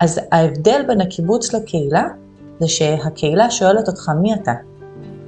[0.00, 2.04] אז ההבדל בין הקיבוץ לקהילה,
[2.60, 4.52] זה שהקהילה שואלת אותך מי אתה,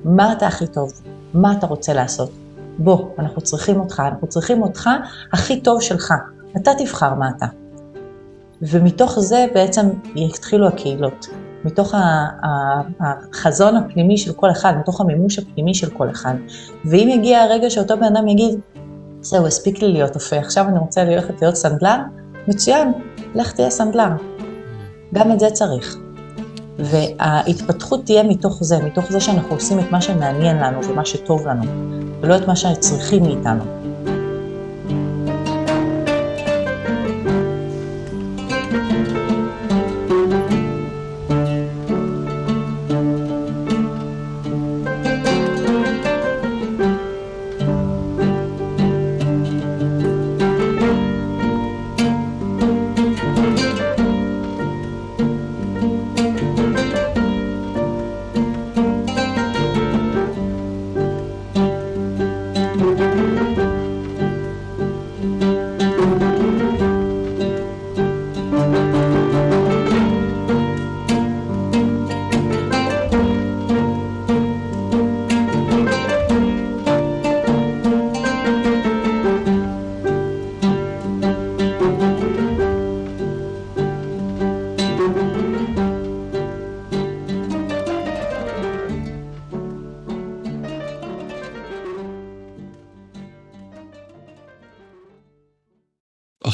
[0.05, 0.93] מה אתה הכי טוב,
[1.35, 2.31] מה אתה רוצה לעשות.
[2.79, 4.91] בוא, אנחנו צריכים אותך, אנחנו צריכים אותך
[5.33, 6.15] הכי טוב שלך.
[6.57, 7.47] אתה תבחר מה אתה.
[8.63, 9.87] ומתוך זה בעצם
[10.17, 11.27] יתחילו הקהילות.
[11.65, 11.95] מתוך
[13.01, 16.35] החזון הפנימי של כל אחד, מתוך המימוש הפנימי של כל אחד.
[16.85, 18.61] ואם יגיע הרגע שאותו בן אדם יגיד,
[19.21, 21.97] זהו, הספיק לי להיות אופה, עכשיו אני רוצה ללכת להיות סנדלר,
[22.49, 22.93] מצוין,
[23.35, 24.09] לך תהיה סנדלר.
[25.15, 25.97] גם את זה צריך.
[26.79, 31.63] וההתפתחות תהיה מתוך זה, מתוך זה שאנחנו עושים את מה שמעניין לנו ומה שטוב לנו,
[32.21, 33.80] ולא את מה שצריכים מאיתנו.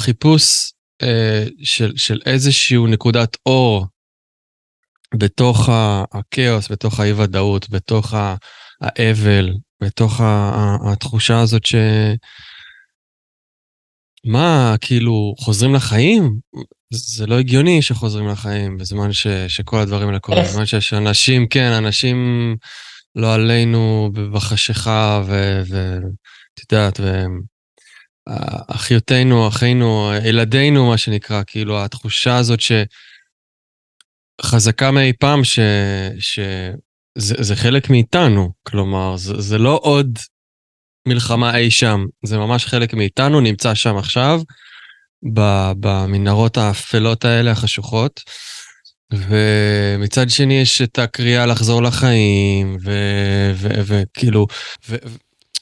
[0.07, 3.87] חיפוש אה, של, של איזשהו נקודת אור
[5.15, 5.69] בתוך
[6.13, 8.15] הכאוס, בתוך האי-ודאות, בתוך
[8.81, 9.51] האבל,
[9.83, 10.21] בתוך
[10.91, 11.75] התחושה הזאת ש...
[14.25, 16.39] מה, כאילו, חוזרים לחיים?
[16.91, 20.45] זה לא הגיוני שחוזרים לחיים בזמן ש, שכל הדברים האלה קורים.
[20.45, 22.17] בזמן שיש אנשים, כן, אנשים
[23.15, 27.56] לא עלינו בחשיכה, ואת יודעת, והם...
[28.69, 32.59] אחיותינו, אחינו, ילדינו, מה שנקרא, כאילו, התחושה הזאת
[34.41, 35.41] שחזקה מאי פעם,
[36.19, 40.19] שזה חלק מאיתנו, כלומר, זה, זה לא עוד
[41.09, 44.41] מלחמה אי שם, זה ממש חלק מאיתנו, נמצא שם עכשיו,
[45.81, 48.21] במנהרות האפלות האלה, החשוכות.
[49.13, 52.77] ומצד שני יש את הקריאה לחזור לחיים,
[53.61, 54.47] וכאילו,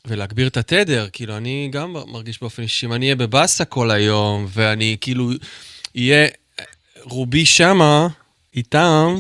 [0.07, 4.47] ולהגביר את התדר, כאילו, אני גם מרגיש באופן אישי, אם אני אהיה בבאסה כל היום,
[4.49, 5.31] ואני כאילו,
[5.97, 6.29] אהיה
[7.03, 8.09] רובי שמה,
[8.55, 9.17] איתם,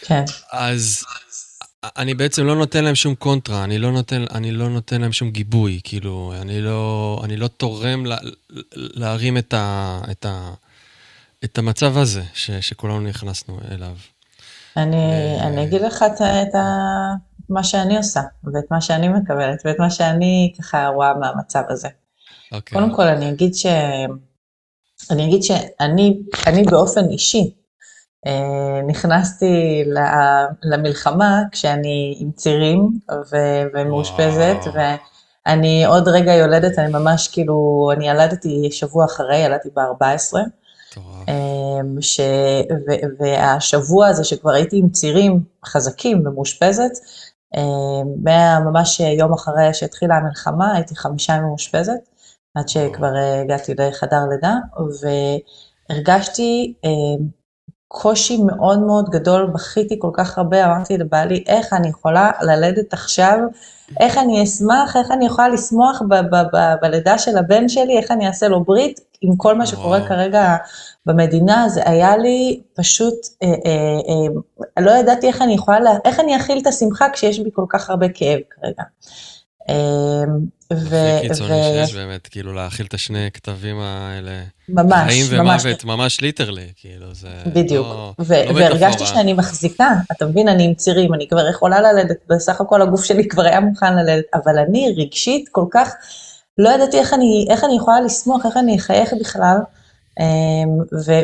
[0.00, 0.24] כן.
[0.52, 1.04] אז
[1.84, 5.30] אני בעצם לא נותן להם שום קונטרה, אני לא נותן, אני לא נותן להם שום
[5.30, 8.16] גיבוי, כאילו, אני לא, אני לא תורם לה,
[8.72, 10.52] להרים את, ה, את, ה,
[11.44, 13.96] את המצב הזה ש, שכולנו נכנסנו אליו.
[14.76, 16.66] אני, אני אגיד לך את, את ה...
[17.48, 21.88] מה שאני עושה, ואת מה שאני מקבלת, ואת מה שאני ככה רואה מהמצב הזה.
[21.88, 22.54] Okay.
[22.54, 22.78] אוקיי.
[22.78, 23.66] קודם כל, אני אגיד ש...
[25.10, 27.54] אני אגיד שאני אני באופן אישי
[28.26, 29.84] אה, נכנסתי
[30.62, 32.98] למלחמה כשאני עם צירים
[33.32, 34.68] ו- ומאושפזת, wow.
[35.46, 40.38] ואני עוד רגע יולדת, אני ממש כאילו, אני ילדתי שבוע אחרי, ילדתי ב-14.
[40.98, 42.20] אמ, ש...
[42.70, 42.90] ו...
[43.18, 46.90] והשבוע הזה שכבר הייתי עם צירים חזקים ומאושפזת,
[47.56, 48.24] אמ,
[48.64, 52.08] ממש יום אחרי שהתחילה המלחמה, הייתי חמישה ימים מאושפזת,
[52.54, 54.54] עד שכבר אה, הגעתי לחדר לידה,
[55.90, 57.42] והרגשתי אמ,
[57.88, 63.38] קושי מאוד מאוד גדול, בכיתי כל כך הרבה, אמרתי לבעלי, איך אני יכולה ללדת עכשיו,
[64.00, 66.02] איך אני אשמח, איך אני יכולה לשמוח
[66.82, 70.56] בלידה של הבן שלי, איך אני אעשה לו ברית, עם כל מה שקורה כרגע
[71.06, 73.54] במדינה, זה היה לי פשוט, אה, אה,
[74.78, 77.90] אה, לא ידעתי איך אני יכולה, איך אני אכיל את השמחה כשיש בי כל כך
[77.90, 78.82] הרבה כאב כרגע.
[79.68, 80.24] אה,
[80.70, 84.42] הכי קיצוני שיש באמת, כאילו להכיל את השני כתבים האלה.
[84.68, 85.28] ממש, חיים ממש.
[85.28, 87.28] חיים ומוות, ממש ליטרלי, כאילו זה...
[87.46, 87.86] בדיוק.
[87.86, 92.16] לא, ו- לא והרגשתי שאני מחזיקה, אתה מבין, אני עם צירים, אני כבר יכולה ללדת,
[92.28, 95.94] בסך הכל הגוף שלי כבר היה מוכן ללדת, אבל אני רגשית כל כך,
[96.58, 99.56] לא ידעתי איך אני, איך אני יכולה לשמוח, איך אני אחייך בכלל.
[100.20, 100.78] אמ,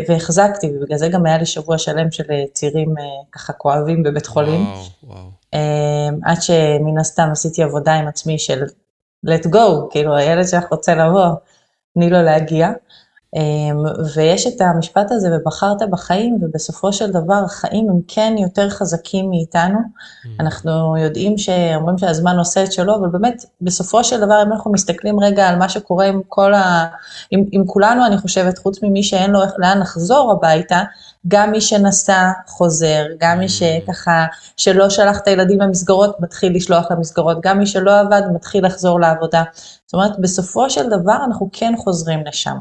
[0.08, 4.26] והחזקתי, ובגלל זה גם היה לי שבוע שלם של אה, צירים אה, ככה כואבים בבית
[4.26, 4.64] חולים.
[4.66, 5.30] וואו, וואו.
[5.54, 8.62] אמ, עד שמן הסתם עשיתי עבודה עם עצמי של
[9.26, 11.26] let go, כאילו הילד שלך רוצה לבוא,
[11.94, 12.70] תני לו להגיע.
[13.36, 13.84] אמ,
[14.14, 19.78] ויש את המשפט הזה, ובחרת בחיים, ובסופו של דבר החיים הם כן יותר חזקים מאיתנו.
[19.78, 20.28] Mm.
[20.40, 25.20] אנחנו יודעים שאומרים שהזמן עושה את שלו, אבל באמת, בסופו של דבר, אם אנחנו מסתכלים
[25.20, 26.86] רגע על מה שקורה עם כל ה...
[27.30, 30.82] עם, עם כולנו, אני חושבת, חוץ ממי שאין לו לאן לחזור הביתה,
[31.28, 33.48] גם מי שנסע חוזר, גם מי mm.
[33.48, 34.26] שככה,
[34.56, 39.42] שלא שלח את הילדים למסגרות, מתחיל לשלוח למסגרות, גם מי שלא עבד, מתחיל לחזור לעבודה.
[39.86, 42.58] זאת אומרת, בסופו של דבר אנחנו כן חוזרים לשם.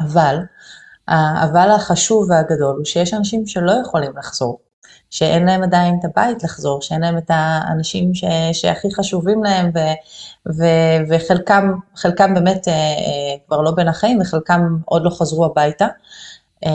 [0.00, 0.36] אבל,
[1.08, 4.58] האבל החשוב והגדול הוא שיש אנשים שלא יכולים לחזור,
[5.10, 9.78] שאין להם עדיין את הבית לחזור, שאין להם את האנשים ש, שהכי חשובים להם, ו,
[10.52, 10.64] ו,
[11.08, 15.86] וחלקם באמת אה, אה, כבר לא בין החיים, וחלקם עוד לא חזרו הביתה.
[16.66, 16.70] אה,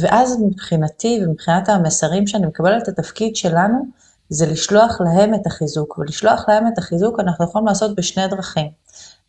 [0.00, 3.86] ואז מבחינתי ומבחינת המסרים שאני מקבלת התפקיד שלנו,
[4.28, 8.70] זה לשלוח להם את החיזוק, ולשלוח להם את החיזוק אנחנו יכולים לעשות בשני דרכים.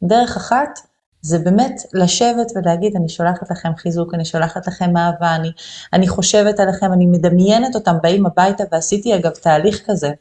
[0.03, 0.79] דרך אחת,
[1.21, 5.51] זה באמת לשבת ולהגיד, אני שולחת לכם חיזוק, אני שולחת לכם אהבה, אני,
[5.93, 10.11] אני חושבת עליכם, אני מדמיינת אותם באים הביתה, ועשיתי אגב תהליך כזה.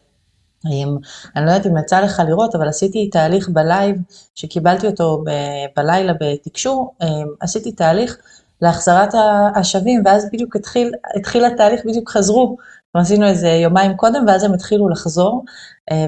[0.71, 0.97] עם,
[1.37, 3.97] אני לא יודעת אם יצא לך לראות, אבל עשיתי תהליך בלייב,
[4.35, 5.31] שקיבלתי אותו ב,
[5.77, 6.95] בלילה בתקשור,
[7.41, 8.19] עשיתי תהליך
[8.63, 9.15] להחזרת
[9.55, 12.57] השבים, ואז בדיוק התחיל, התחיל התהליך, בדיוק חזרו,
[12.95, 15.45] עשינו איזה יומיים קודם, ואז הם התחילו לחזור,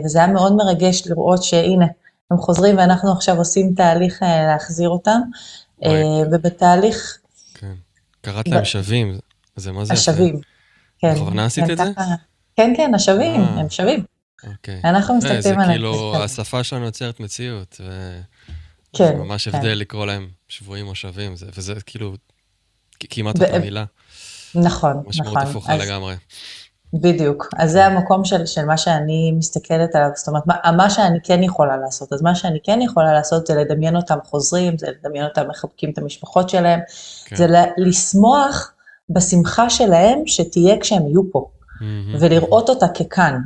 [0.04, 1.86] וזה היה מאוד מרגש לראות שהנה,
[2.30, 5.20] הם חוזרים ואנחנו עכשיו עושים תהליך אה, להחזיר אותם,
[5.84, 5.90] אה,
[6.32, 7.18] ובתהליך...
[7.54, 7.74] כן,
[8.20, 9.18] קראת להם שווים,
[9.56, 9.92] זה מה זה.
[9.92, 10.40] השווים,
[10.98, 11.14] כן.
[11.14, 11.84] בכוונה עשית את זה?
[12.56, 13.60] כן, כן, השווים, אה.
[13.60, 14.04] הם שווים.
[14.46, 14.80] אוקיי.
[14.84, 15.66] אנחנו מסתכלים עליהם.
[15.66, 18.20] זה כאילו, השפה שלנו יוצרת מציאות, ו...
[18.92, 19.06] כן.
[19.06, 19.56] זה ממש כן.
[19.56, 22.14] הבדל לקרוא להם שבויים או שווים, וזה כאילו
[23.00, 23.84] כמעט אותה מילה.
[24.54, 25.04] נכון, נכון.
[25.06, 26.14] משמעות הפוכה לגמרי.
[26.94, 27.48] בדיוק.
[27.56, 31.42] אז זה המקום של, של מה שאני מסתכלת עליו, זאת אומרת, מה, מה שאני כן
[31.42, 32.12] יכולה לעשות.
[32.12, 35.98] אז מה שאני כן יכולה לעשות זה לדמיין אותם חוזרים, זה לדמיין אותם מחבקים את
[35.98, 36.80] המשפחות שלהם,
[37.24, 37.36] כן.
[37.36, 37.46] זה
[37.76, 38.72] לשמוח
[39.10, 42.16] בשמחה שלהם שתהיה כשהם יהיו פה, mm-hmm.
[42.20, 43.40] ולראות אותה ככאן.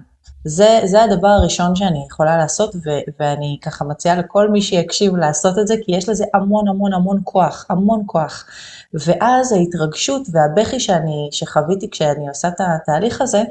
[0.45, 2.91] זה, זה הדבר הראשון שאני יכולה לעשות, ו,
[3.21, 7.21] ואני ככה מציעה לכל מי שיקשיב לעשות את זה, כי יש לזה המון המון המון
[7.25, 8.47] כוח, המון כוח.
[8.95, 13.43] ואז ההתרגשות והבכי שאני, שחוויתי כשאני עושה את התהליך הזה,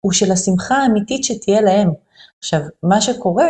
[0.00, 1.92] הוא של השמחה האמיתית שתהיה להם.
[2.38, 3.46] עכשיו, מה שקורה,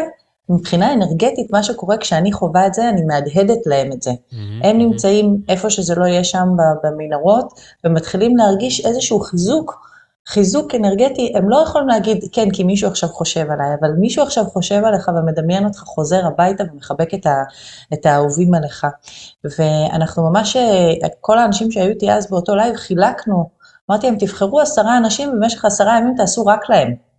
[0.49, 4.11] מבחינה אנרגטית, מה שקורה כשאני חווה את זה, אני מהדהדת להם את זה.
[4.11, 6.49] Mm-hmm, הם נמצאים איפה שזה לא יהיה שם
[6.83, 9.90] במנהרות, ומתחילים להרגיש איזשהו חיזוק
[10.31, 14.45] חיזוק אנרגטי, הם לא יכולים להגיד, כן, כי מישהו עכשיו חושב עליי, אבל מישהו עכשיו
[14.45, 17.43] חושב עליך ומדמיין אותך חוזר הביתה ומחבק את, ה,
[17.95, 18.87] את האהובים עליך.
[19.59, 20.57] ואנחנו ממש,
[21.21, 23.49] כל האנשים שהיו איתי אז באותו לייב, חילקנו,
[23.91, 27.10] אמרתי להם, תבחרו עשרה אנשים ובמשך עשרה ימים תעשו רק להם.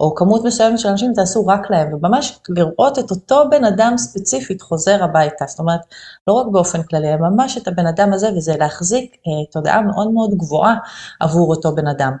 [0.00, 4.62] או כמות מסוימת של אנשים תעשו רק להם, וממש לראות את אותו בן אדם ספציפית
[4.62, 5.80] חוזר הביתה, זאת אומרת,
[6.26, 10.10] לא רק באופן כללי, אלא ממש את הבן אדם הזה, וזה להחזיק אה, תודעה מאוד
[10.10, 10.74] מאוד גבוהה
[11.20, 12.12] עבור אותו בן אדם.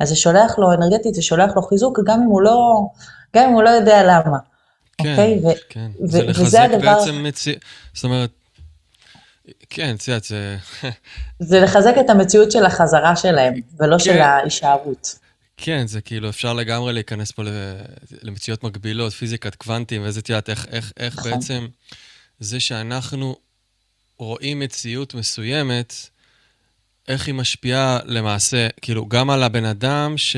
[0.00, 2.86] אז זה שולח לו אנרגטית, זה שולח לו חיזוק, גם אם הוא לא,
[3.36, 4.38] גם אם הוא לא יודע למה.
[4.98, 5.40] כן, אוקיי?
[5.44, 5.90] ו- כן.
[6.02, 6.98] ו- זה לחזק הדבר...
[6.98, 7.54] בעצם מציא...
[7.94, 8.30] זאת אומרת,
[9.70, 10.56] כן, את יודעת, זה...
[11.48, 14.04] זה לחזק את המציאות של החזרה שלהם, ולא כן.
[14.04, 15.25] של ההישארות.
[15.56, 17.42] כן, זה כאילו, אפשר לגמרי להיכנס פה
[18.22, 21.30] למציאות מקבילות, פיזיקת קוונטים, ואיזה, את יודעת, איך, איך, איך נכון.
[21.30, 21.66] בעצם
[22.40, 23.36] זה שאנחנו
[24.18, 25.94] רואים מציאות מסוימת,
[27.08, 30.36] איך היא משפיעה למעשה, כאילו, גם על הבן אדם ש...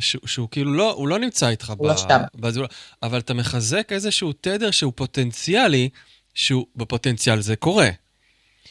[0.00, 1.72] שהוא, שהוא כאילו לא, הוא לא נמצא איתך.
[1.78, 2.20] הוא ב, לא שם.
[2.34, 2.66] בזול,
[3.02, 5.88] אבל אתה מחזק איזשהו תדר שהוא פוטנציאלי,
[6.34, 7.90] שהוא בפוטנציאל זה קורה.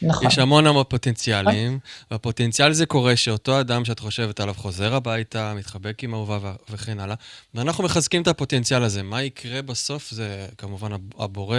[0.01, 0.27] נכון.
[0.27, 1.79] יש המון המון פוטנציאלים,
[2.11, 7.15] והפוטנציאל זה קורה שאותו אדם שאת חושבת עליו חוזר הביתה, מתחבק עם אהובה וכן הלאה,
[7.53, 9.03] ואנחנו מחזקים את הפוטנציאל הזה.
[9.03, 11.57] מה יקרה בסוף זה כמובן הבורא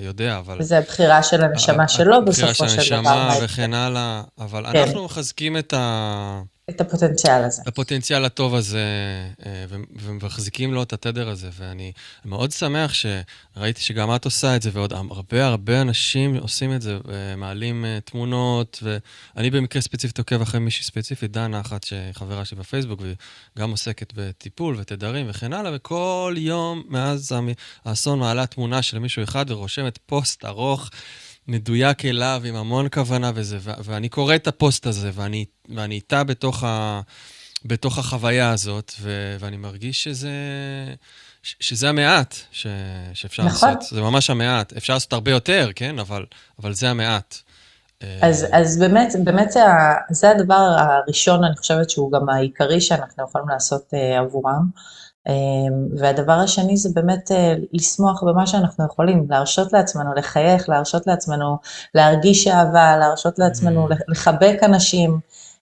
[0.00, 0.62] יודע, אבל...
[0.62, 2.66] זה הבחירה של הנשמה שלו בסופו של דבר.
[2.66, 4.78] הבחירה של הנשמה וכן הלאה, אבל כן.
[4.78, 6.42] אנחנו מחזקים את ה...
[6.70, 7.62] את הפוטנציאל הזה.
[7.66, 8.84] הפוטנציאל הטוב הזה,
[9.46, 9.64] אה,
[10.02, 11.48] ומחזיקים לו את התדר הזה.
[11.58, 11.92] ואני
[12.24, 16.98] מאוד שמח שראיתי שגם את עושה את זה, ועוד הרבה הרבה אנשים עושים את זה,
[17.04, 23.00] ומעלים אה, תמונות, ואני במקרה ספציפית עוקב אחרי מישהי ספציפית, דנה אחת, שחברה שלי בפייסבוק,
[23.56, 27.32] וגם עוסקת בטיפול ותדרים וכן הלאה, וכל יום מאז
[27.84, 30.90] האסון מעלה תמונה של מישהו אחד ורושמת פוסט ארוך.
[31.50, 35.44] מדויק אליו, עם המון כוונה וזה, ו- ואני קורא את הפוסט הזה, ואני,
[35.76, 37.00] ואני איתה בתוך, ה,
[37.64, 40.30] בתוך החוויה הזאת, ו- ואני מרגיש שזה...
[41.42, 42.66] שזה המעט ש,
[43.14, 43.68] שאפשר נכון.
[43.74, 43.94] לעשות.
[43.94, 44.72] זה ממש המעט.
[44.76, 45.98] אפשר לעשות הרבה יותר, כן?
[45.98, 46.24] אבל,
[46.58, 47.36] אבל זה המעט.
[48.22, 49.60] אז, אז באמת, באמת זה,
[50.10, 54.70] זה הדבר הראשון, אני חושבת שהוא גם העיקרי שאנחנו יכולים לעשות uh, עבורם.
[55.96, 57.30] והדבר השני זה באמת
[57.72, 61.56] לשמוח במה שאנחנו יכולים, להרשות לעצמנו לחייך, להרשות לעצמנו
[61.94, 63.94] להרגיש אהבה, להרשות לעצמנו mm.
[64.08, 65.20] לחבק אנשים.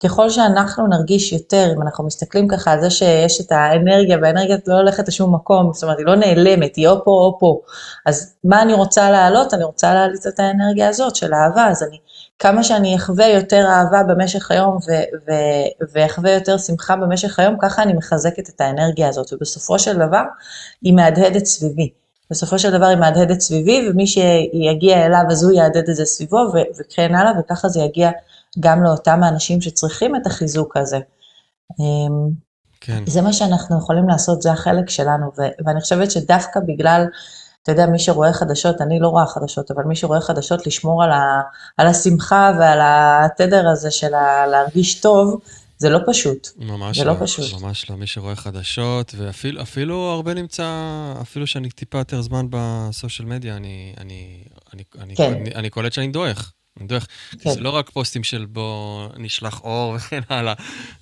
[0.04, 4.76] ככל שאנחנו נרגיש יותר, אם אנחנו מסתכלים ככה על זה שיש את האנרגיה, והאנרגיה לא
[4.76, 7.60] הולכת לשום מקום, זאת אומרת, היא לא נעלמת, היא או פה או פה.
[8.06, 9.54] אז מה אני רוצה להעלות?
[9.54, 11.98] אני רוצה להעלות את האנרגיה הזאת של אהבה, אז אני,
[12.40, 14.78] כמה שאני אחווה יותר אהבה במשך היום
[15.94, 20.24] ואחווה יותר שמחה במשך היום, ככה אני מחזקת את האנרגיה הזאת, ובסופו של דבר
[20.82, 21.90] היא מהדהדת סביבי.
[22.32, 26.38] בסופו של דבר היא מהדהדת סביבי, ומי שיגיע אליו אז הוא יהדהד את זה סביבו,
[26.80, 28.12] וכן הלאה, וככה זה יגיע
[28.60, 31.00] גם לאותם האנשים שצריכים את החיזוק הזה.
[31.80, 32.30] אמ,
[32.82, 33.04] כן.
[33.08, 35.32] זה מה שאנחנו יכולים לעשות, זה החלק שלנו,
[35.66, 37.06] ואני חושבת שדווקא בגלל,
[37.72, 41.12] אתה יודע, מי שרואה חדשות, אני לא רואה חדשות, אבל מי שרואה חדשות, לשמור על,
[41.12, 41.42] ה-
[41.78, 45.40] על השמחה ועל התדר הזה של ה- להרגיש טוב,
[45.78, 46.48] זה לא פשוט.
[46.58, 47.62] ממש זה לא, לא פשוט.
[47.62, 50.68] ממש לא, מי שרואה חדשות, ואפילו הרבה נמצא,
[51.22, 55.34] אפילו שאני טיפה יותר זמן בסושיאל מדיה, אני, אני, אני, אני, כן.
[55.34, 56.54] אני, אני קולט שאני דועך.
[56.88, 57.08] דרך,
[57.40, 57.50] כן.
[57.52, 60.54] זה לא רק פוסטים של בוא נשלח אור וכן הלאה,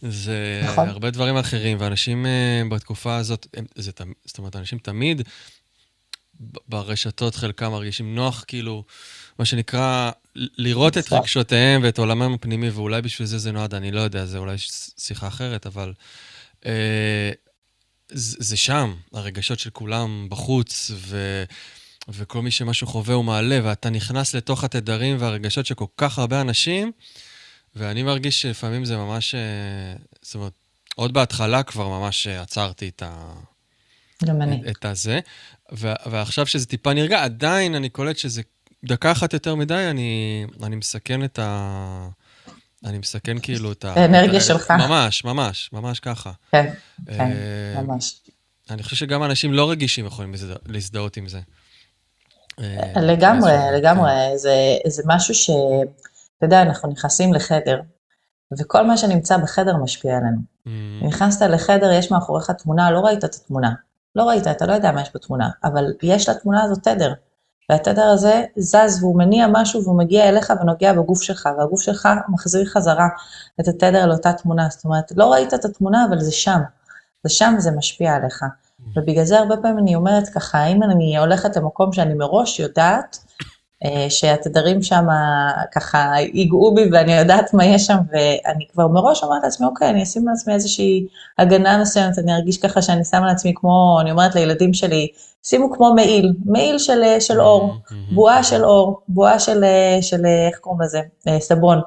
[0.02, 0.90] זה נכון.
[0.90, 3.92] הרבה דברים אחרים, ואנשים uh, בתקופה הזאת, הם, זה,
[4.26, 5.22] זאת אומרת, אנשים תמיד
[6.68, 8.84] ברשתות, חלקם מרגישים נוח, כאילו,
[9.40, 14.02] מה שנקרא, לראות את רגשותיהם ואת עולמם הפנימי, ואולי בשביל זה זה נועד, אני לא
[14.02, 14.56] יודע, זה אולי
[14.98, 15.94] שיחה אחרת, אבל
[16.62, 16.66] uh,
[18.10, 21.44] זה, זה שם, הרגשות של כולם בחוץ, ו...
[22.10, 26.42] וכל מי שמשהו חווה הוא מעלה, ואתה נכנס לתוך התדרים והרגשות של כל כך הרבה
[26.42, 26.92] אנשים,
[27.76, 29.40] ואני מרגיש שלפעמים זה ממש, אה,
[30.22, 30.54] זאת אומרת,
[30.96, 33.34] עוד בהתחלה כבר ממש עצרתי את ה...
[34.26, 34.62] גם אני.
[34.72, 35.20] את הזה.
[35.74, 38.42] ו- ועכשיו שזה טיפה נרגע, עדיין אני קולט שזה
[38.86, 42.08] דקה אחת יותר מדי, אני, אני מסכן את ה...
[42.86, 43.94] אני מסכן כאילו את ה...
[43.94, 44.72] האנרגיה שלך.
[44.72, 46.32] ממש, ממש, ממש ככה.
[46.52, 46.74] כן,
[47.06, 48.22] כן, אה, ממש.
[48.70, 50.34] אני חושב שגם אנשים לא רגישים יכולים
[50.66, 51.40] להזדהות עם זה.
[52.60, 54.38] אה, לגמרי, לגמרי, כן.
[54.88, 55.50] זה, משהו ש...
[56.38, 57.82] אתה יודע, אנחנו נכנסים לחדר,
[58.60, 60.38] וכל מה שנמצא בחדר משפיע עלינו.
[60.38, 60.70] Mm.
[61.06, 63.74] נכנסת לחדר, יש מאחוריך תמונה, לא ראית את התמונה.
[64.18, 67.14] לא ראית, אתה לא יודע מה יש בתמונה, אבל יש לתמונה הזאת תדר.
[67.70, 72.66] והתדר הזה זז והוא מניע משהו והוא מגיע אליך ונוגע בגוף שלך, והגוף שלך מחזיר
[72.66, 73.08] חזרה
[73.60, 74.68] את התדר לאותה תמונה.
[74.70, 76.60] זאת אומרת, לא ראית את התמונה, אבל זה שם.
[77.24, 78.46] זה שם וזה משפיע עליך.
[78.96, 83.18] ובגלל זה הרבה פעמים אני אומרת ככה, אם אני הולכת למקום שאני מראש יודעת,
[84.10, 85.06] שהתדרים שם
[85.72, 90.04] ככה ייגעו בי ואני יודעת מה יש שם, ואני כבר מראש אומרת לעצמי, אוקיי, אני
[90.04, 91.08] אשים לעצמי איזושהי
[91.38, 95.08] הגנה מסוימת, אני ארגיש ככה שאני שמה לעצמי כמו, אני אומרת לילדים שלי,
[95.44, 97.76] שימו כמו מעיל, מעיל של, של אור,
[98.12, 99.64] בועה של אור, בועה של,
[100.02, 101.82] של, איך קוראים לזה, אה, סבון.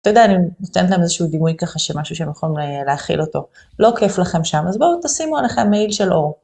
[0.00, 3.46] אתה יודע, אני נותנת להם איזשהו דימוי ככה שמשהו שהם יכולים להכיל אותו.
[3.78, 6.43] לא כיף לכם שם, אז בואו תשימו עליכם מעיל של אור.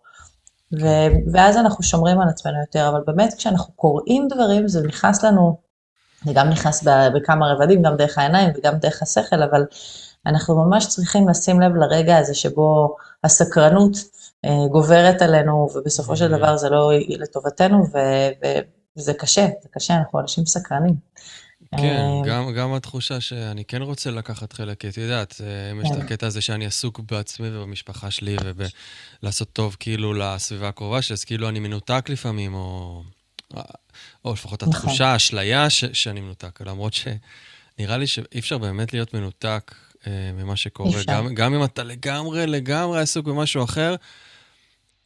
[0.73, 5.57] ו- ואז אנחנו שומרים על עצמנו יותר, אבל באמת כשאנחנו קוראים דברים זה נכנס לנו,
[6.25, 6.85] זה גם נכנס
[7.15, 9.65] בכמה רבדים, גם דרך העיניים וגם דרך השכל, אבל
[10.27, 13.97] אנחנו ממש צריכים לשים לב לרגע הזה שבו הסקרנות
[14.45, 18.47] אה, גוברת עלינו, ובסופו של דבר זה לא לטובתנו, ו-
[18.97, 20.95] וזה קשה, זה קשה, אנחנו אנשים סקרנים.
[21.79, 25.81] כן, אה, גם, גם התחושה שאני כן רוצה לקחת חלק, כי את יודעת, אה, אם
[25.81, 26.03] יש את כן.
[26.03, 31.49] הקטע הזה שאני עסוק בעצמי ובמשפחה שלי ובלעשות טוב כאילו לסביבה הקרובה שלי, אז כאילו
[31.49, 33.03] אני מנותק לפעמים, או,
[34.25, 34.75] או לפחות נכון.
[34.75, 39.75] התחושה, האשליה ש, שאני מנותק, למרות שנראה לי שאי אפשר באמת להיות מנותק
[40.07, 43.95] אה, ממה שקורה, גם, גם אם אתה לגמרי לגמרי עסוק במשהו אחר.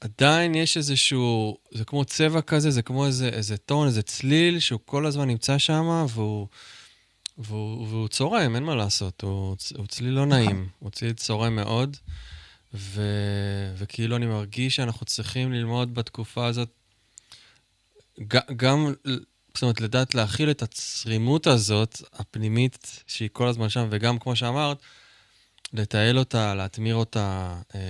[0.05, 4.81] עדיין יש איזשהו, זה כמו צבע כזה, זה כמו איזה, איזה טון, איזה צליל, שהוא
[4.85, 6.49] כל הזמן נמצא שם, והוא,
[7.39, 11.97] והוא, והוא צורם, אין מה לעשות, הוא, הוא צליל לא נעים, הוא צליל צורם מאוד,
[12.75, 13.03] ו,
[13.77, 16.69] וכאילו אני מרגיש שאנחנו צריכים ללמוד בתקופה הזאת,
[18.57, 18.93] גם,
[19.55, 24.79] זאת אומרת, לדעת להכיל את הצרימות הזאת, הפנימית, שהיא כל הזמן שם, וגם, כמו שאמרת,
[25.73, 27.81] לתעל אותה, להטמיר אותה, אה,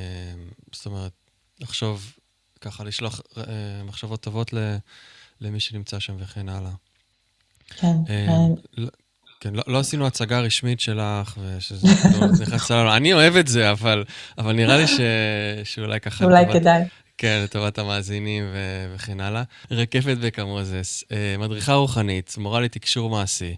[0.72, 1.12] זאת אומרת,
[1.60, 2.12] לחשוב,
[2.60, 3.42] ככה לשלוח אה,
[3.84, 4.54] מחשבות טובות
[5.40, 6.70] למי שנמצא שם וכן הלאה.
[7.68, 7.96] כן.
[8.08, 8.26] אה,
[8.76, 8.88] לא,
[9.40, 11.88] כן, לא, לא עשינו הצגה רשמית שלך, ושזה
[12.42, 12.96] נכנס לנו.
[12.96, 14.04] אני אוהב את זה, אבל,
[14.38, 15.00] אבל נראה לי ש,
[15.64, 16.24] שאולי ככה...
[16.24, 16.82] אולי לטובת, כדאי.
[17.18, 18.58] כן, לטובת המאזינים ו,
[18.94, 19.42] וכן הלאה.
[19.70, 23.56] רקפת בקה מוזס, אה, מדריכה רוחנית, מורה לתקשור מעשי,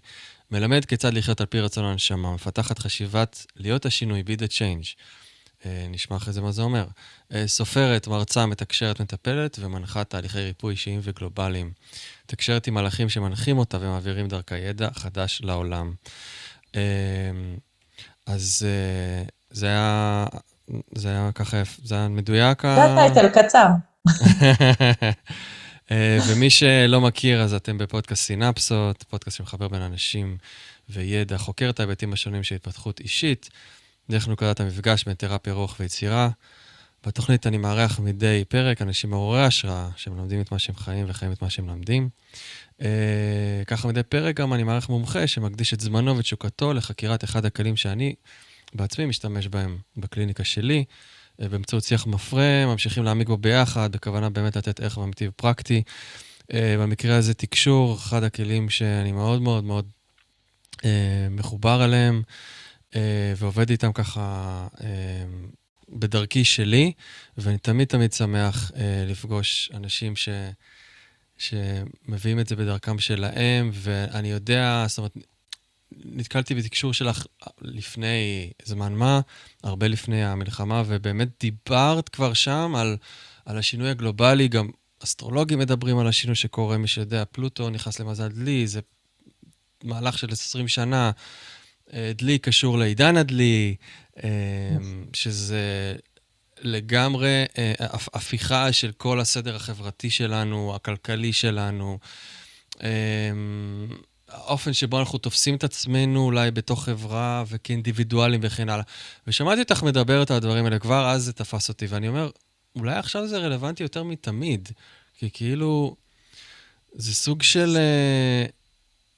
[0.51, 4.95] מלמד כיצד לחיות על פי רצון הנשמה, מפתחת חשיבת להיות השינוי, be the change.
[5.67, 6.85] אה, נשמע אחרי זה מה זה אומר.
[7.33, 11.71] אה, סופרת, מרצה, מתקשרת, מטפלת ומנחה תהליכי ריפוי אישיים וגלובליים.
[12.25, 15.93] מתקשרת עם מלאכים שמנחים אותה ומעבירים דרכה ידע חדש לעולם.
[16.75, 16.81] אה,
[18.25, 18.65] אז
[19.51, 20.25] זה היה
[20.95, 22.61] זה היה ככה, זה היה מדויק.
[22.61, 23.67] זה הטייטל, קצר.
[26.27, 30.37] ומי שלא מכיר, אז אתם בפודקאסט סינפסות, פודקאסט שמחבר בין אנשים
[30.89, 33.49] וידע, חוקר את ההיבטים השונים של התפתחות אישית,
[34.09, 36.29] דרך נקודת המפגש בין תרפיה, רוח ויצירה.
[37.07, 41.41] בתוכנית אני מארח מדי פרק אנשים מעוררי השראה, שמלמדים את מה שהם חיים וחיים את
[41.41, 42.09] מה שהם לומדים.
[42.81, 47.75] אה, ככה מדי פרק גם אני מארח מומחה שמקדיש את זמנו ותשוקתו לחקירת אחד הכלים
[47.75, 48.15] שאני
[48.73, 50.83] בעצמי משתמש בהם בקליניקה שלי.
[51.41, 55.83] אה, באמצעות שיח מפרה, ממשיכים להעמיק בו ביחד, בכוונה באמת לתת ערך אמיתי ופרקטי.
[56.53, 59.89] אה, במקרה הזה תקשור, אחד הכלים שאני מאוד מאוד מאוד
[60.85, 62.21] אה, מחובר אליהם,
[63.37, 64.67] ועובד איתם ככה
[65.89, 66.91] בדרכי שלי,
[67.37, 68.71] ואני תמיד תמיד שמח
[69.07, 70.29] לפגוש אנשים ש...
[71.37, 75.13] שמביאים את זה בדרכם שלהם, ואני יודע, זאת אומרת,
[75.91, 77.25] נתקלתי בתקשור שלך
[77.61, 79.21] לפני זמן מה,
[79.63, 82.97] הרבה לפני המלחמה, ובאמת דיברת כבר שם על,
[83.45, 84.69] על השינוי הגלובלי, גם
[85.03, 88.79] אסטרולוגים מדברים על השינוי שקורה, מי שיודע, פלוטו נכנס למזל דלי, זה
[89.83, 91.11] מהלך של 20 שנה.
[91.93, 93.75] אה, דלי קשור לעידן הדלי,
[94.23, 94.29] אה,
[95.13, 95.95] שזה
[96.61, 97.73] לגמרי אה,
[98.13, 101.99] הפיכה של כל הסדר החברתי שלנו, הכלכלי שלנו.
[104.29, 108.83] האופן שבו אנחנו תופסים את עצמנו אולי בתוך חברה וכאינדיבידואלים וכן הלאה.
[109.27, 112.29] ושמעתי אותך מדברת על הדברים האלה, כבר אז זה תפס אותי, ואני אומר,
[112.75, 114.69] אולי עכשיו זה רלוונטי יותר מתמיד,
[115.17, 115.95] כי כאילו,
[116.93, 117.77] זה סוג של,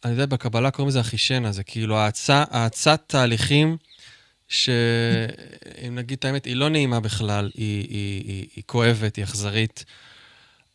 [0.03, 1.97] אני יודע, בקבלה קוראים לזה אחישנה, זה כאילו
[2.51, 3.77] האצת תהליכים,
[4.47, 9.85] שאם נגיד את האמת, היא לא נעימה בכלל, היא, היא, היא, היא כואבת, היא אכזרית,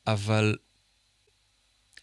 [0.07, 0.57] אבל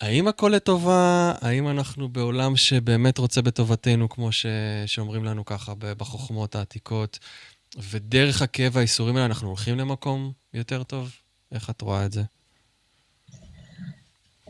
[0.01, 1.33] האם הכל לטובה?
[1.41, 4.45] האם אנחנו בעולם שבאמת רוצה בטובתנו, כמו ש...
[4.85, 7.19] שאומרים לנו ככה בחוכמות העתיקות,
[7.89, 11.11] ודרך הכאב והאיסורים האלה אנחנו הולכים למקום יותר טוב?
[11.51, 12.23] איך את רואה את זה?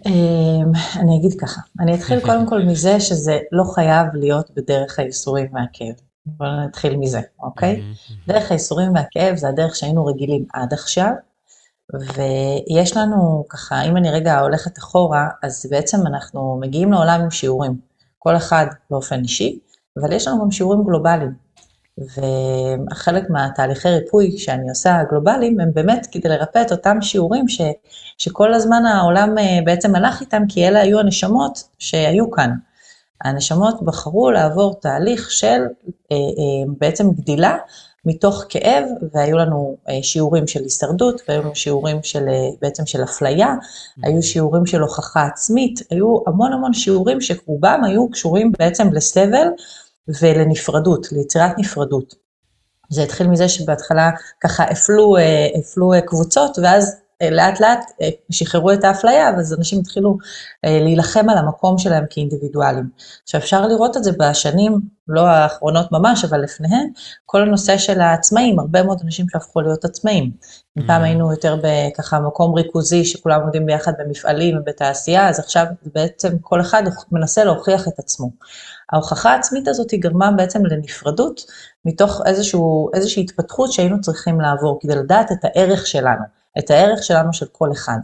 [0.06, 5.48] אמ, אני אגיד ככה, אני אתחיל קודם כל מזה שזה לא חייב להיות בדרך האיסורים
[5.54, 5.96] והכאב.
[6.26, 7.84] בואו נתחיל מזה, אוקיי?
[8.28, 11.12] דרך האיסורים והכאב זה הדרך שהיינו רגילים עד עכשיו,
[11.94, 17.78] ויש לנו ככה, אם אני רגע הולכת אחורה, אז בעצם אנחנו מגיעים לעולם עם שיעורים,
[18.20, 19.60] כל אחד באופן אישי,
[20.00, 21.51] אבל יש לנו גם שיעורים גלובליים.
[22.00, 27.62] וחלק מהתהליכי ריפוי שאני עושה גלובליים, הם באמת כדי לרפא את אותם שיעורים ש,
[28.18, 32.52] שכל הזמן העולם אה, בעצם הלך איתם, כי אלה היו הנשמות שהיו כאן.
[33.24, 35.62] הנשמות בחרו לעבור תהליך של
[36.12, 37.58] אה, אה, בעצם גדילה
[38.06, 42.26] מתוך כאב, והיו לנו שיעורים של הישרדות, והיו לנו שיעורים של,
[42.62, 43.56] בעצם של אפליה.
[44.04, 49.48] היו שיעורים של הוכחה עצמית, היו המון המון שיעורים שרובם היו קשורים בעצם לסבל
[50.22, 52.16] ולנפרדות, ליצירת נפרדות.
[52.90, 54.10] זה התחיל מזה שבהתחלה
[54.44, 57.01] ככה הפלו, אה, הפלו קבוצות, ואז
[57.32, 60.18] לאט לאט אה, שחררו את האפליה, ואז אנשים התחילו
[60.66, 62.90] אה, להילחם על המקום שלהם כאינדיבידואלים.
[63.24, 66.88] עכשיו אפשר לראות את זה בשנים, לא האחרונות ממש, אבל לפניהן,
[67.26, 70.32] כל הנושא של העצמאים, הרבה מאוד אנשים שהפכו להיות עצמאים.
[70.78, 71.06] אם פעם mm.
[71.06, 76.84] היינו יותר בככה מקום ריכוזי, שכולם עובדים ביחד במפעלים ובתעשייה, אז עכשיו בעצם כל אחד
[77.12, 78.32] מנסה להוכיח את עצמו.
[78.92, 81.42] ההוכחה העצמית הזאת היא גרמה בעצם לנפרדות,
[81.86, 86.41] מתוך איזשהו, איזושהי התפתחות שהיינו צריכים לעבור, כדי לדעת את הערך שלנו.
[86.58, 87.98] את הערך שלנו של כל אחד.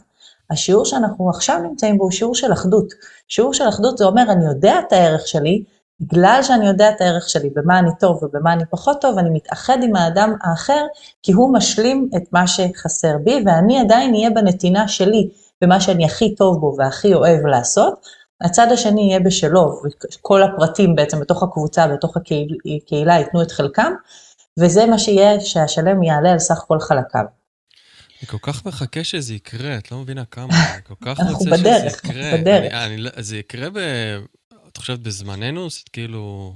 [0.51, 2.93] השיעור שאנחנו עכשיו נמצאים בו הוא שיעור של אחדות.
[3.27, 5.63] שיעור של אחדות זה אומר, אני יודע את הערך שלי,
[5.99, 9.77] בגלל שאני יודע את הערך שלי, במה אני טוב ובמה אני פחות טוב, אני מתאחד
[9.83, 10.85] עם האדם האחר,
[11.23, 15.29] כי הוא משלים את מה שחסר בי, ואני עדיין אהיה בנתינה שלי,
[15.61, 18.05] במה שאני הכי טוב בו והכי אוהב לעשות.
[18.41, 19.81] הצד השני יהיה בשלו,
[20.19, 23.93] וכל הפרטים בעצם בתוך הקבוצה, בתוך הקהילה, ייתנו את חלקם,
[24.59, 27.36] וזה מה שיהיה שהשלם יעלה על סך כל חלקיו.
[28.21, 31.69] אני כל כך מחכה שזה יקרה, את לא מבינה כמה, אני כל כך רוצה שזה
[31.69, 31.77] יקרה.
[31.77, 32.73] אנחנו בדרך, בדרך.
[32.73, 33.77] אני, אני, לא- זה יקרה ב...
[34.71, 35.69] את חושבת בזמננו?
[35.69, 36.53] זה כאילו...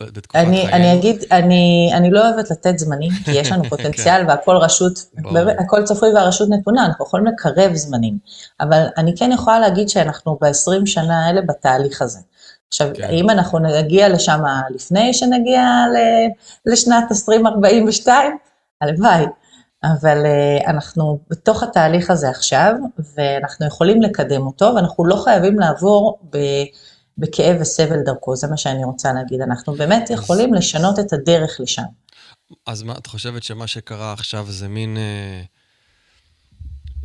[0.00, 0.72] בתקופת אני?
[0.72, 4.92] אני אגיד, אני, אני לא אוהבת לתת זמנים, כי יש לנו פוטנציאל והכל רשות,
[5.58, 8.18] הכל צפוי והרשות נתונה, אנחנו יכולים לקרב זמנים.
[8.60, 12.18] אבל אני כן יכולה להגיד שאנחנו ב-20 שנה האלה בתהליך הזה.
[12.68, 13.04] עכשיו, כן.
[13.04, 14.40] האם אנחנו נגיע לשם
[14.74, 15.84] לפני שנגיע
[16.66, 18.36] לשנת 2042?
[18.80, 19.24] הלוואי.
[19.84, 22.74] אבל uh, אנחנו בתוך התהליך הזה עכשיו,
[23.16, 26.38] ואנחנו יכולים לקדם אותו, ואנחנו לא חייבים לעבור ב,
[27.18, 29.40] בכאב וסבל דרכו, זה מה שאני רוצה להגיד.
[29.40, 31.82] אנחנו באמת יכולים לשנות את הדרך לשם.
[32.66, 35.46] אז מה, את חושבת שמה שקרה עכשיו זה מין, uh,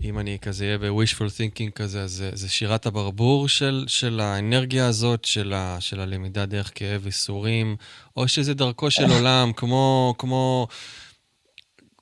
[0.01, 4.87] אם אני כזה אהיה ב-wishful thinking כזה, אז זה, זה שירת הברבור של, של האנרגיה
[4.87, 7.75] הזאת, של, ה, של הלמידה דרך כאב, ייסורים,
[8.17, 10.15] או שזה דרכו של עולם, כמו...
[10.17, 10.67] כמו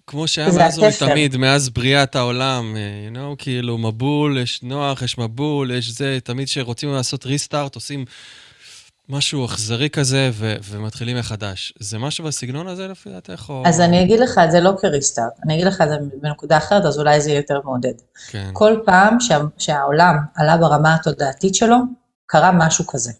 [0.08, 5.18] כמו שהיה מאז ומתמיד, מאז בריאת העולם, אה, you know, כאילו מבול, יש נוח, יש
[5.18, 8.06] מבול, יש זה, תמיד כשרוצים לעשות ריסטארט, עושים
[9.10, 11.74] משהו אכזרי כזה ו- ומתחילים מחדש.
[11.80, 13.64] זה משהו בסגנון הזה לפי דעתך או...
[13.66, 16.86] אז אני אגיד לך את זה לא כריסטארט, אני אגיד לך את זה בנקודה אחרת,
[16.86, 17.94] אז אולי זה יהיה יותר מעודד.
[18.30, 18.50] כן.
[18.54, 21.78] כל פעם שה- שהעולם עלה ברמה התודעתית שלו,
[22.26, 23.12] קרה משהו כזה,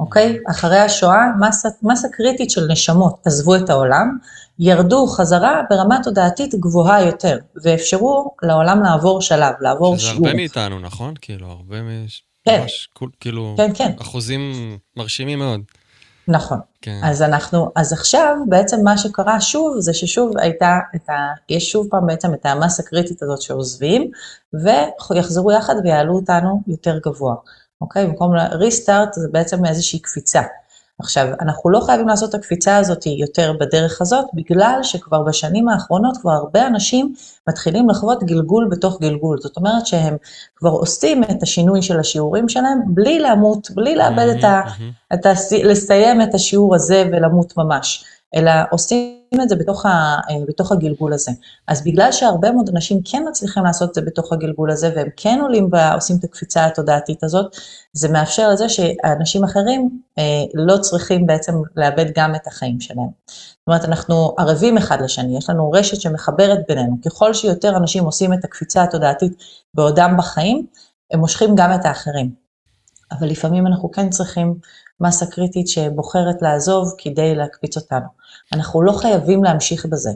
[0.00, 0.38] אוקיי?
[0.50, 4.18] אחרי השואה, מסה, מסה קריטית של נשמות עזבו את העולם,
[4.58, 10.26] ירדו חזרה ברמה תודעתית גבוהה יותר, ואפשרו לעולם לעבור שלב, לעבור שזה שיעור.
[10.26, 11.14] הרבה מאיתנו, נכון?
[11.20, 12.06] כאילו, הרבה מ...
[12.44, 12.60] כן.
[12.60, 12.88] ממש,
[13.20, 13.92] כאילו, כן, כן.
[14.00, 14.52] אחוזים
[14.96, 15.60] מרשימים מאוד.
[16.28, 16.58] נכון.
[16.82, 17.00] כן.
[17.04, 21.12] אז אנחנו, אז עכשיו בעצם מה שקרה שוב, זה ששוב הייתה את ה...
[21.48, 24.10] יש שוב פעם בעצם את המסה הקריטית הזאת שעוזבים,
[24.52, 27.34] ויחזרו יחד ויעלו אותנו יותר גבוה,
[27.80, 28.06] אוקיי?
[28.06, 30.42] במקום ריסטארט זה בעצם איזושהי קפיצה.
[31.00, 36.16] עכשיו, אנחנו לא חייבים לעשות את הקפיצה הזאת יותר בדרך הזאת, בגלל שכבר בשנים האחרונות
[36.16, 37.14] כבר הרבה אנשים
[37.48, 39.38] מתחילים לחוות גלגול בתוך גלגול.
[39.40, 40.16] זאת אומרת שהם
[40.56, 44.60] כבר עושים את השינוי של השיעורים שלהם בלי למות, בלי לאבד את ה...
[44.64, 44.92] מהמם, מהמם.
[45.14, 45.32] את ה...
[45.64, 49.88] לסיים את השיעור הזה ולמות ממש, אלא עושים את זה בתוך, ה...
[50.30, 51.32] אה, בתוך הגלגול הזה.
[51.68, 55.38] אז בגלל שהרבה מאוד אנשים כן מצליחים לעשות את זה בתוך הגלגול הזה, והם כן
[55.42, 57.56] עולים ועושים את הקפיצה התודעתית הזאת,
[57.92, 60.22] זה מאפשר לזה שאנשים אחרים אה,
[60.54, 63.08] לא צריכים בעצם לאבד גם את החיים שלהם.
[63.28, 66.96] זאת אומרת, אנחנו ערבים אחד לשני, יש לנו רשת שמחברת בינינו.
[67.04, 69.32] ככל שיותר אנשים עושים את הקפיצה התודעתית
[69.74, 70.66] בעודם בחיים,
[71.10, 72.48] הם מושכים גם את האחרים.
[73.12, 74.54] אבל לפעמים אנחנו כן צריכים
[75.00, 78.06] מסה קריטית שבוחרת לעזוב כדי להקפיץ אותנו.
[78.52, 80.10] אנחנו לא חייבים להמשיך בזה,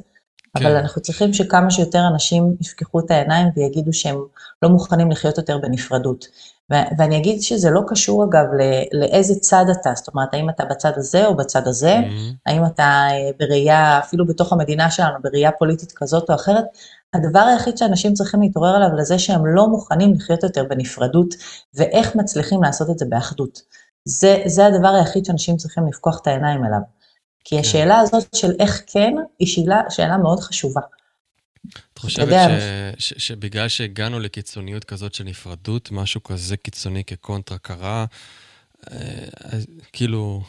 [0.57, 0.67] כן.
[0.67, 4.17] אבל אנחנו צריכים שכמה שיותר אנשים יפקחו את העיניים ויגידו שהם
[4.63, 6.27] לא מוכנים לחיות יותר בנפרדות.
[6.73, 10.65] ו- ואני אגיד שזה לא קשור אגב ל- לאיזה צד אתה, זאת אומרת, האם אתה
[10.65, 12.33] בצד הזה או בצד הזה, מהמם.
[12.47, 16.65] האם אתה אה, בראייה, אפילו בתוך המדינה שלנו, בראייה פוליטית כזאת או אחרת,
[17.15, 21.35] הדבר היחיד שאנשים צריכים להתעורר עליו לזה שהם לא מוכנים לחיות יותר בנפרדות,
[21.75, 23.63] ואיך מצליחים לעשות את זה באחדות.
[24.05, 26.81] זה, זה הדבר היחיד שאנשים צריכים לפקוח את העיניים אליו.
[27.45, 27.61] כי כן.
[27.61, 30.81] השאלה הזאת של איך כן, היא שאלה, שאלה מאוד חשובה.
[31.93, 32.29] את חושבת
[32.99, 33.09] ש...
[33.09, 33.15] ש...
[33.27, 38.05] שבגלל שהגענו לקיצוניות כזאת של נפרדות, משהו כזה קיצוני כקונטרה קרה,
[38.91, 38.97] אה,
[39.35, 40.43] אז כאילו,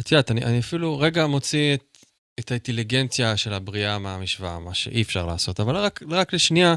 [0.00, 1.98] את יודעת, אני, אני אפילו רגע מוציא את,
[2.40, 6.74] את האינטליגנציה של הבריאה מהמשוואה, מה שאי אפשר לעשות, אבל רק, רק לשנייה,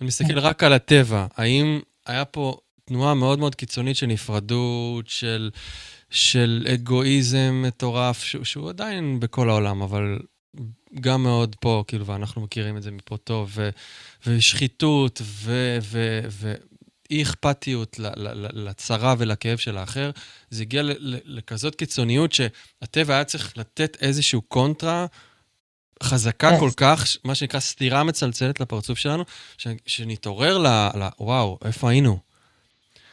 [0.00, 1.26] אני מסתכל רק על הטבע.
[1.36, 5.50] האם היה פה תנועה מאוד מאוד קיצונית של נפרדות, של,
[6.10, 10.18] של אגואיזם מטורף, שהוא, שהוא עדיין בכל העולם, אבל
[11.00, 13.70] גם מאוד פה, כאילו, ואנחנו מכירים את זה מפה טוב, ו,
[14.26, 20.10] ושחיתות, ו, ו, ואי אכפתיות ל- ל- ל- לצרה ולכאב של האחר,
[20.50, 20.82] זה הגיע
[21.24, 25.06] לכזאת קיצוניות שהטבע היה צריך לתת איזשהו קונטרה
[26.02, 26.50] חזקה.
[26.60, 29.24] כל כך, מה שנקרא סתירה מצלצלת לפרצוף שלנו,
[29.86, 30.66] שנתעורר ל...
[30.66, 32.25] ל- וואו, איפה היינו?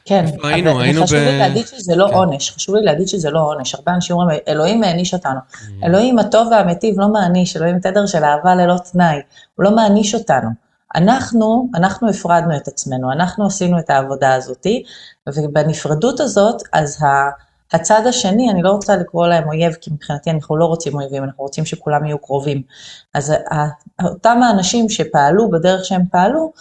[0.05, 0.25] כן?
[0.41, 2.13] אבל היינו חשוב ב- לי להגיד שזה לא כן.
[2.13, 3.75] עונש, חשוב לי להגיד שזה לא עונש.
[3.75, 5.39] הרבה אנשים אומרים, אלוהים העניש אותנו.
[5.39, 5.85] Mm-hmm.
[5.85, 9.21] אלוהים הטוב והמיטיב לא מעניש, אלוהים תדר של אהבה ללא תנאי,
[9.55, 10.49] הוא לא מעניש אותנו.
[10.95, 14.83] אנחנו, אנחנו הפרדנו את עצמנו, אנחנו עשינו את העבודה הזאתי,
[15.29, 17.29] ובנפרדות הזאת, אז ה-
[17.73, 21.43] הצד השני, אני לא רוצה לקרוא להם אויב, כי מבחינתי אנחנו לא רוצים אויבים, אנחנו
[21.43, 22.61] רוצים שכולם יהיו קרובים.
[23.13, 23.33] אז
[24.03, 26.51] אותם האנשים שפעלו בדרך שהם פעלו,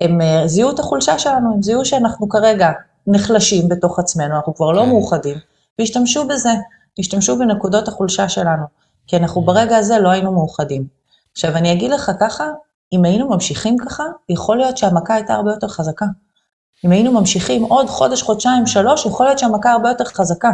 [0.00, 2.70] הם אה, זיהו את החולשה שלנו, הם זיהו שאנחנו כרגע
[3.06, 4.88] נחלשים בתוך עצמנו, אנחנו כבר לא כן.
[4.88, 5.36] מאוחדים,
[5.78, 6.50] והשתמשו בזה,
[6.98, 8.64] השתמשו בנקודות החולשה שלנו,
[9.06, 9.42] כי אנחנו.
[9.42, 10.86] ברגע הזה לא היינו מאוחדים.
[11.32, 12.48] עכשיו אני אגיד לך ככה,
[12.92, 16.06] אם היינו ממשיכים ככה, יכול להיות שהמכה הייתה הרבה יותר חזקה.
[16.84, 20.50] אם היינו ממשיכים עוד חודש, חודשיים, שלוש, יכול להיות שהמכה הרבה יותר חזקה.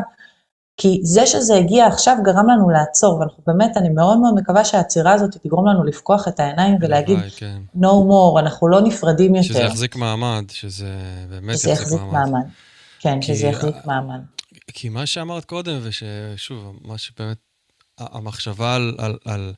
[0.79, 5.13] כי זה שזה הגיע עכשיו גרם לנו לעצור, ואנחנו באמת, אני מאוד מאוד מקווה שהעצירה
[5.13, 7.61] הזאת תגרום לנו לפקוח את העיניים ולהגיד, כן.
[7.77, 9.49] no more, אנחנו לא נפרדים יותר.
[9.49, 10.93] שזה יחזיק מעמד, שזה
[11.31, 12.45] באמת שזה יחזיק מעמד.
[13.01, 14.21] כן, כי שזה יחזיק מעמד.
[14.73, 17.37] כי מה שאמרת קודם, וששוב, מה שבאמת,
[17.99, 19.53] המחשבה על, על, על,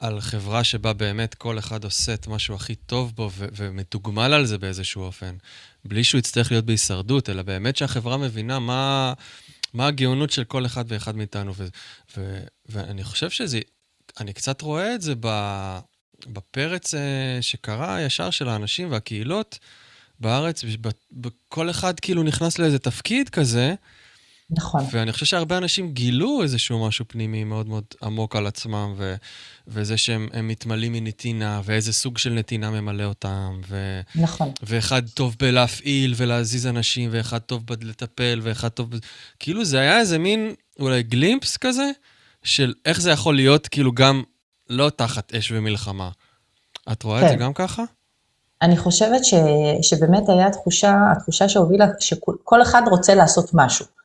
[0.00, 4.32] על חברה שבה באמת כל אחד עושה את מה שהוא הכי טוב בו ו- ומתוגמל
[4.32, 5.34] על זה באיזשהו אופן,
[5.84, 9.12] בלי שהוא יצטרך להיות בהישרדות, אלא באמת שהחברה מבינה מה,
[9.74, 11.52] מה הגאונות של כל אחד ואחד מאיתנו.
[11.56, 11.66] ו-
[12.16, 13.60] ו- ואני חושב שזה,
[14.20, 15.14] אני קצת רואה את זה
[16.26, 19.58] בפרץ אה, שקרה ישר של האנשים והקהילות
[20.20, 20.88] בארץ, ב-
[21.20, 23.74] ב- כל אחד כאילו נכנס לאיזה תפקיד כזה,
[24.50, 24.84] נכון.
[24.92, 29.14] ואני חושב שהרבה אנשים גילו איזשהו משהו פנימי מאוד מאוד עמוק על עצמם, ו-
[29.66, 34.50] וזה שהם הם מתמלאים מנתינה, ואיזה סוג של נתינה ממלא אותם, ו- נכון.
[34.62, 38.96] ואחד טוב בלהפעיל ולהזיז אנשים, ואחד טוב בלטפל, ואחד טוב...
[38.96, 38.98] ב-
[39.38, 41.90] כאילו זה היה איזה מין, אולי גלימפס כזה,
[42.42, 44.22] של איך זה יכול להיות כאילו גם
[44.70, 46.10] לא תחת אש ומלחמה.
[46.92, 47.26] את רואה כן.
[47.26, 47.82] את זה גם ככה?
[48.62, 49.34] אני חושבת ש,
[49.82, 53.97] שבאמת היה תחושה, התחושה שהובילה, שכל אחד רוצה לעשות משהו.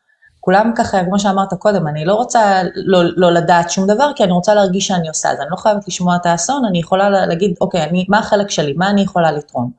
[0.46, 4.32] כולם ככה, כמו שאמרת קודם, אני לא רוצה לא, לא לדעת שום דבר, כי אני
[4.32, 5.44] רוצה להרגיש שאני עושה את זה.
[5.44, 8.90] אני לא חייבת לשמוע את האסון, אני יכולה להגיד, אוקיי, אני, מה החלק שלי, מה
[8.90, 9.72] אני יכולה לתרום.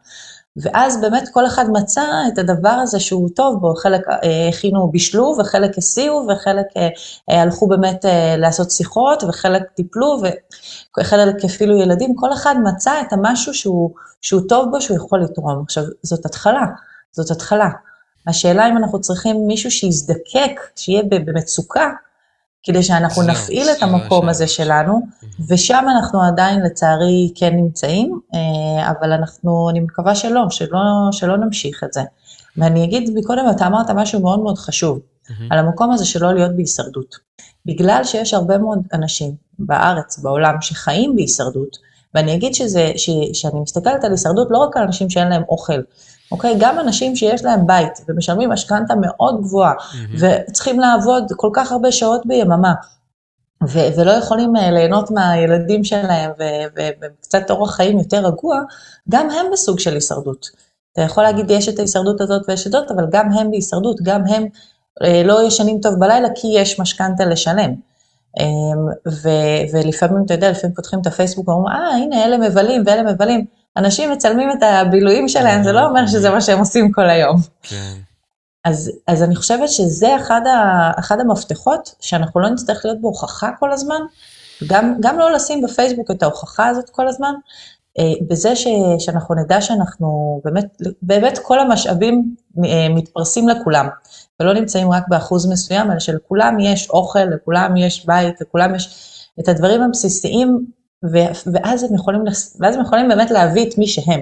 [0.57, 5.37] ואז באמת כל אחד מצא את הדבר הזה שהוא טוב בו, חלק אה, הכינו, בישלו,
[5.41, 6.89] וחלק הסיעו, וחלק אה,
[7.31, 10.23] אה, הלכו באמת אה, לעשות שיחות, וחלק טיפלו,
[11.01, 15.63] וחלק אפילו ילדים, כל אחד מצא את המשהו שהוא, שהוא טוב בו, שהוא יכול לתרום.
[15.65, 16.67] עכשיו, זאת התחלה,
[17.13, 17.69] זאת התחלה.
[18.27, 21.91] השאלה אם אנחנו צריכים מישהו שיזדקק, שיהיה במצוקה,
[22.63, 25.01] כדי שאנחנו נפעיל את המקום הזה שלנו,
[25.49, 30.79] ושם אנחנו עדיין לצערי כן נמצאים, אה, אבל אנחנו, אני מקווה שלא, שלא,
[31.13, 32.01] שלא נמשיך את זה.
[32.57, 34.99] ואני אגיד מקודם, אתה אמרת משהו מאוד מאוד חשוב,
[35.51, 37.17] על המקום הזה שלא להיות בהישרדות.
[37.67, 41.77] בגלל שיש הרבה מאוד אנשים בארץ, בעולם, שחיים בהישרדות,
[42.15, 45.81] ואני אגיד שזה, ש, שאני מסתכלת על הישרדות לא רק על אנשים שאין להם אוכל,
[46.35, 46.55] אוקיי?
[46.59, 50.25] גם אנשים שיש להם בית ומשלמים משכנתה מאוד גבוהה, mm-hmm.
[50.49, 52.75] וצריכים לעבוד כל כך הרבה שעות ביממה,
[53.69, 56.31] ו- ולא יכולים uh, ליהנות מהילדים שלהם
[57.01, 58.61] וקצת אורח חיים יותר רגוע,
[59.09, 60.47] גם הם בסוג של הישרדות.
[60.93, 64.27] אתה יכול להגיד, יש את ההישרדות הזאת ויש את זאת, אבל גם הם בהישרדות, גם
[64.27, 67.75] הם uh, לא ישנים טוב בלילה כי יש משכנתה לשלם.
[68.39, 73.13] Um, ו- ולפעמים, אתה יודע, לפעמים פותחים את הפייסבוק ואומרים, אה, הנה, אלה מבלים ואלה
[73.13, 73.64] מבלים.
[73.77, 77.37] אנשים מצלמים את הבילויים שלהם, זה לא אומר שזה מה שהם עושים כל היום.
[77.63, 77.95] כן.
[78.65, 83.73] אז, אז אני חושבת שזה אחד, ה, אחד המפתחות, שאנחנו לא נצטרך להיות בהוכחה כל
[83.73, 84.01] הזמן,
[84.67, 87.35] גם, גם לא לשים בפייסבוק את ההוכחה הזאת כל הזמן,
[87.99, 88.67] אה, בזה ש,
[88.99, 90.67] שאנחנו נדע שאנחנו, באמת,
[91.03, 92.35] באמת כל המשאבים
[92.65, 93.89] אה, מתפרסים לכולם,
[94.41, 99.49] ולא נמצאים רק באחוז מסוים, אלא שלכולם יש אוכל, לכולם יש בית, לכולם יש את
[99.49, 100.67] הדברים הבסיסיים
[101.53, 102.25] ואז הם, יכולים,
[102.61, 104.21] ואז הם יכולים באמת להביא את מי שהם.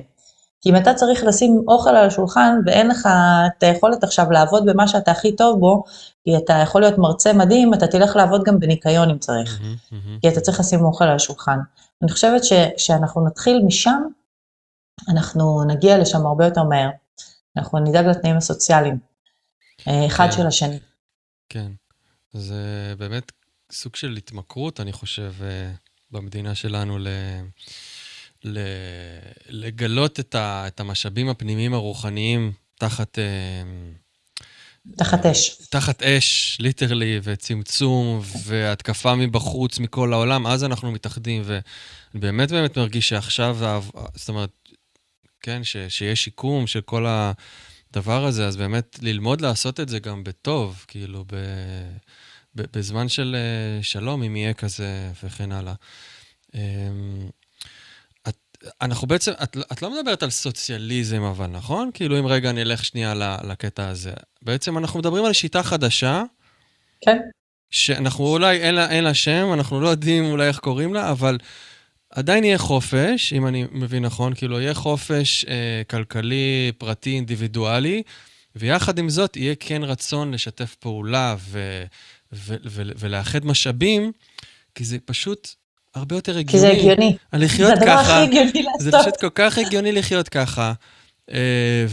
[0.60, 3.08] כי אם אתה צריך לשים אוכל על השולחן ואין לך
[3.46, 5.84] את היכולת עכשיו לעבוד במה שאתה הכי טוב בו,
[6.24, 10.20] כי אתה יכול להיות מרצה מדהים, אתה תלך לעבוד גם בניקיון אם צריך, mm-hmm, mm-hmm.
[10.20, 11.58] כי אתה צריך לשים אוכל על השולחן.
[12.02, 14.02] אני חושבת שכשאנחנו נתחיל משם,
[15.08, 16.90] אנחנו נגיע לשם הרבה יותר מהר.
[17.56, 18.98] אנחנו נדאג לתנאים הסוציאליים,
[19.88, 20.32] אה, אחד כן.
[20.32, 20.78] של השני.
[21.48, 21.72] כן,
[22.32, 23.32] זה באמת
[23.72, 25.32] סוג של התמכרות, אני חושב.
[26.14, 27.08] אה, במדינה שלנו ל...
[28.44, 28.58] ל...
[29.48, 30.64] לגלות את, ה...
[30.66, 33.18] את המשאבים הפנימיים הרוחניים תחת...
[33.18, 33.62] אה,
[34.96, 35.56] תחת אש.
[35.70, 41.60] תחת אש, ליטרלי, וצמצום, והתקפה מבחוץ, מכל העולם, אז אנחנו מתאחדים, ואני
[42.20, 43.58] באמת באמת מרגיש שעכשיו,
[44.14, 44.50] זאת אומרת,
[45.40, 50.24] כן, ש, שיש שיקום של כל הדבר הזה, אז באמת ללמוד לעשות את זה גם
[50.24, 51.36] בטוב, כאילו, ב...
[52.54, 55.74] בזמן של אה, שלום, אם יהיה כזה וכן הלאה.
[56.54, 56.60] אמ,
[58.28, 58.36] את,
[58.80, 61.90] אנחנו בעצם, את, את לא מדברת על סוציאליזם אבל, נכון?
[61.94, 64.12] כאילו אם רגע נלך שנייה לקטע הזה.
[64.42, 66.22] בעצם אנחנו מדברים על שיטה חדשה.
[67.00, 67.18] כן.
[67.70, 71.38] שאנחנו אולי, אין לה, אין לה שם, אנחנו לא יודעים אולי איך קוראים לה, אבל
[72.10, 78.02] עדיין יהיה חופש, אם אני מבין נכון, כאילו יהיה חופש אה, כלכלי, פרטי, אינדיבידואלי,
[78.56, 81.84] ויחד עם זאת יהיה כן רצון לשתף פעולה ו...
[82.98, 84.12] ולאחד משאבים,
[84.74, 85.48] כי זה פשוט
[85.94, 86.52] הרבה יותר הגיוני.
[86.52, 87.16] כי זה הגיוני.
[87.32, 88.80] לחיות זה הדבר הכי הגיוני לעשות.
[88.80, 90.72] זה פשוט כל כך הגיוני לחיות ככה,
[91.30, 91.86] אה,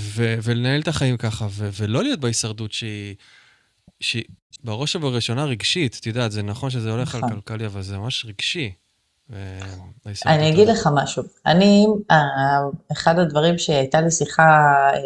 [0.44, 3.16] ולנהל את החיים ככה, ולא להיות בהישרדות שהיא,
[4.00, 4.24] שהיא
[4.64, 5.98] בראש ובראשונה רגשית.
[6.02, 7.34] את יודעת, זה נכון שזה הולך על נכון.
[7.34, 8.72] כלכלי, אבל זה ממש רגשי.
[10.26, 11.24] אני אגיד לך משהו.
[11.46, 12.18] אני, אה,
[12.92, 14.42] אחד הדברים שהייתה לי שיחה,
[14.94, 15.00] אה,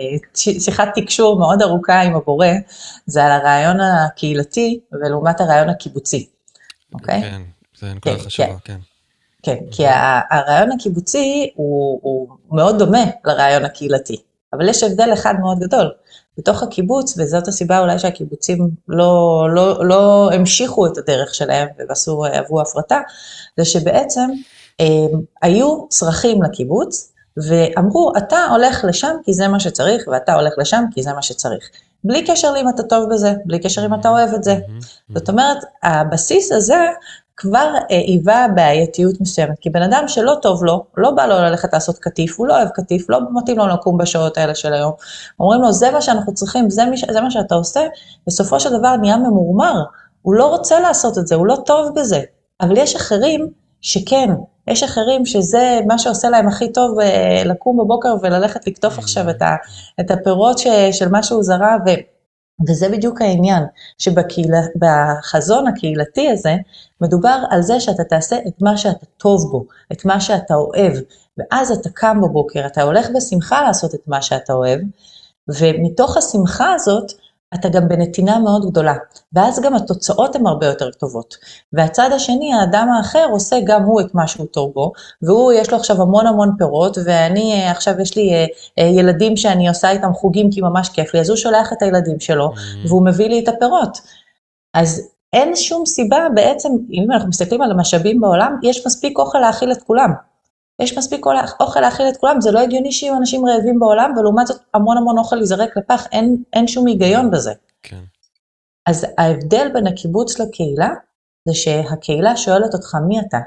[0.59, 2.47] שיחת תקשור מאוד ארוכה עם הבורא,
[3.05, 6.27] זה על הרעיון הקהילתי ולעומת הרעיון הקיבוצי,
[6.93, 7.21] אוקיי?
[7.21, 7.41] כן,
[7.79, 8.77] זה נקודה כן, חשובה, כן.
[9.43, 9.83] כן, כי
[10.31, 14.21] הרעיון הקיבוצי הוא מאוד דומה לרעיון הקהילתי,
[14.53, 15.91] אבל יש הבדל אחד מאוד גדול.
[16.37, 22.61] בתוך הקיבוץ, וזאת הסיבה אולי שהקיבוצים לא, לא, לא המשיכו את הדרך שלהם ועשו, עברו
[22.61, 22.99] הפרטה,
[23.57, 24.29] זה שבעצם
[24.79, 24.85] אה,
[25.41, 31.03] היו צרכים לקיבוץ, ואמרו, אתה הולך לשם כי זה מה שצריך, ואתה הולך לשם כי
[31.03, 31.69] זה מה שצריך.
[32.03, 34.57] בלי קשר לאם אתה טוב בזה, בלי קשר אם אתה אוהב את זה.
[35.13, 36.85] זאת אומרת, הבסיס הזה
[37.37, 41.73] כבר אה, היווה בעייתיות מסוימת, כי בן אדם שלא טוב לו, לא בא לו ללכת
[41.73, 44.91] לעשות קטיף, הוא לא אוהב קטיף, לא מתאים לו לקום בשעות האלה של היום,
[45.39, 47.81] אומרים לו, זה מה שאנחנו צריכים, זה, מש, זה מה שאתה עושה,
[48.27, 49.83] בסופו של דבר נהיה ממורמר,
[50.21, 52.21] הוא לא רוצה לעשות את זה, הוא לא טוב בזה,
[52.61, 53.49] אבל יש אחרים
[53.81, 54.29] שכן,
[54.67, 59.41] יש אחרים שזה מה שעושה להם הכי טוב אה, לקום בבוקר וללכת לקטוף עכשיו את,
[59.41, 59.55] ה,
[59.99, 61.89] את הפירות ש, של מה שהוא זרע, ו...
[62.67, 63.63] וזה בדיוק העניין,
[63.97, 66.55] שבחזון הקהילתי הזה,
[67.01, 70.93] מדובר על זה שאתה תעשה את מה שאתה טוב בו, את מה שאתה אוהב,
[71.37, 74.79] ואז אתה קם בבוקר, אתה הולך בשמחה לעשות את מה שאתה אוהב,
[75.47, 77.11] ומתוך השמחה הזאת,
[77.55, 78.93] אתה גם בנתינה מאוד גדולה,
[79.33, 81.35] ואז גם התוצאות הן הרבה יותר טובות.
[81.73, 85.77] והצד השני, האדם האחר עושה גם הוא את מה שהוא טוב בו, והוא יש לו
[85.77, 88.45] עכשיו המון המון פירות, ואני אה, עכשיו יש לי אה,
[88.79, 92.19] אה, ילדים שאני עושה איתם חוגים כי ממש כיף לי, אז הוא שולח את הילדים
[92.19, 92.87] שלו, mm-hmm.
[92.87, 93.97] והוא מביא לי את הפירות.
[94.73, 99.71] אז אין שום סיבה בעצם, אם אנחנו מסתכלים על המשאבים בעולם, יש מספיק אוכל להאכיל
[99.71, 100.13] את כולם.
[100.81, 101.25] יש מספיק
[101.59, 105.17] אוכל להאכיל את כולם, זה לא הגיוני שיהיו אנשים רעבים בעולם, ולעומת זאת המון המון
[105.17, 107.53] אוכל ייזרק לפח, אין, אין שום היגיון בזה.
[107.83, 108.03] כן.
[108.85, 110.89] אז ההבדל בין הקיבוץ לקהילה,
[111.47, 113.37] זה שהקהילה שואלת אותך מי אתה,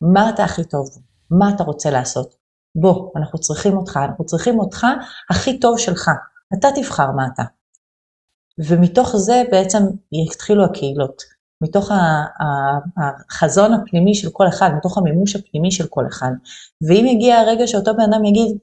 [0.00, 0.88] מה אתה הכי טוב,
[1.30, 2.36] מה אתה רוצה לעשות.
[2.74, 4.86] בוא, אנחנו צריכים אותך, אנחנו צריכים אותך
[5.30, 6.10] הכי טוב שלך,
[6.58, 7.42] אתה תבחר מה אתה.
[8.58, 9.78] ומתוך זה בעצם
[10.12, 11.22] יתחילו הקהילות.
[11.60, 11.90] מתוך
[12.96, 16.30] החזון הפנימי של כל אחד, מתוך המימוש הפנימי של כל אחד.
[16.88, 18.58] ואם יגיע הרגע שאותו בן אדם יגיד,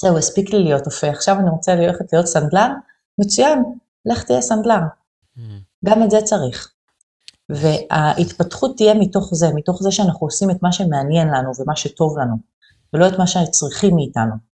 [0.00, 2.68] זהו, הספיק לי להיות אופה, עכשיו אני רוצה ללכת להיות סנדלר,
[3.18, 3.62] מצוין,
[4.06, 4.80] לך תהיה סנדלר.
[5.36, 5.40] Mm.
[5.84, 6.72] גם את זה צריך.
[7.48, 12.36] וההתפתחות תהיה מתוך זה, מתוך זה שאנחנו עושים את מה שמעניין לנו ומה שטוב לנו,
[12.92, 14.49] ולא את מה שצריכים מאיתנו.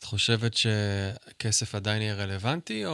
[0.00, 2.92] את חושבת שכסף עדיין יהיה רלוונטי, או,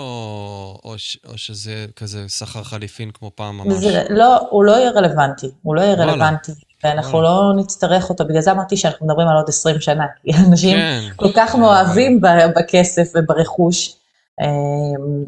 [0.85, 0.95] או,
[1.29, 3.75] או שזה כזה שכר חליפין כמו פעם ממש?
[3.75, 6.53] זה, לא, הוא לא יהיה רלוונטי, הוא לא יהיה רלוונטי,
[6.85, 7.29] ואנחנו וואלה.
[7.29, 11.01] לא נצטרך אותו, בגלל זה אמרתי שאנחנו מדברים על עוד 20 שנה, כי אנשים כן.
[11.17, 12.21] כל כך מאוהבים
[12.57, 13.97] בכסף וברכוש,
[14.41, 14.47] אמ,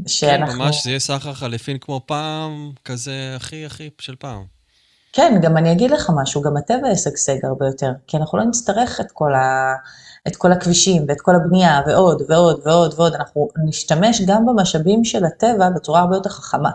[0.07, 0.53] שאנחנו...
[0.53, 4.58] כן, ממש זה יהיה סחר חליפין כמו פעם, כזה הכי הכי של פעם.
[5.12, 9.01] כן, גם אני אגיד לך משהו, גם הטבע ישגשג הרבה יותר, כי אנחנו לא נצטרך
[9.01, 9.75] את כל ה...
[10.29, 15.25] את כל הכבישים ואת כל הבנייה ועוד ועוד ועוד ועוד, אנחנו נשתמש גם במשאבים של
[15.25, 16.71] הטבע בצורה הרבה יותר חכמה.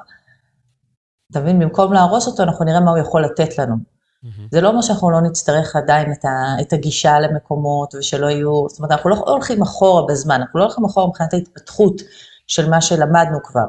[1.32, 1.60] אתה מבין?
[1.60, 3.76] במקום להרוס אותו, אנחנו נראה מה הוא יכול לתת לנו.
[3.76, 4.42] Mm-hmm.
[4.52, 8.80] זה לא אומר שאנחנו לא נצטרך עדיין את, ה, את הגישה למקומות ושלא יהיו, זאת
[8.80, 12.02] אומרת, אנחנו לא הולכים אחורה בזמן, אנחנו לא הולכים אחורה מבחינת ההתפתחות
[12.48, 13.66] של מה שלמדנו כבר.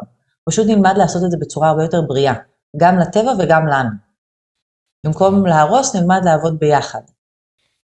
[0.49, 2.35] פשוט נלמד לעשות את זה בצורה הרבה יותר בריאה,
[2.77, 3.91] גם לטבע וגם לנו.
[5.05, 7.01] במקום להרוס, נלמד לעבוד ביחד.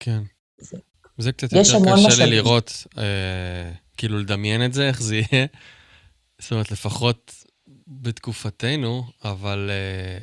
[0.00, 0.22] כן.
[0.58, 0.76] זה,
[1.18, 1.78] זה קצת יותר
[2.08, 5.46] קשה לי לראות, אה, כאילו לדמיין את זה, איך זה יהיה.
[6.38, 7.44] זאת אומרת, לפחות
[7.88, 10.18] בתקופתנו, אבל אה,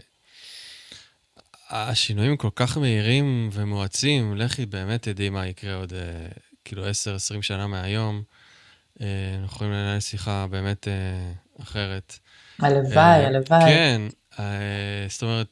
[1.69, 6.27] השינויים כל כך מהירים ומואצים, לכי באמת תדעי מה יקרה עוד אה,
[6.65, 6.89] כאילו 10-20
[7.41, 8.23] שנה מהיום.
[9.01, 9.07] אה,
[9.41, 11.31] אנחנו יכולים לנהל שיחה באמת אה,
[11.63, 12.19] אחרת.
[12.59, 13.65] הלוואי, אה, הלוואי.
[13.65, 14.01] כן,
[14.39, 15.47] אה, זאת אומרת,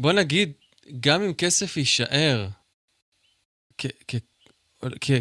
[0.00, 0.52] בוא נגיד,
[1.00, 2.48] גם אם כסף יישאר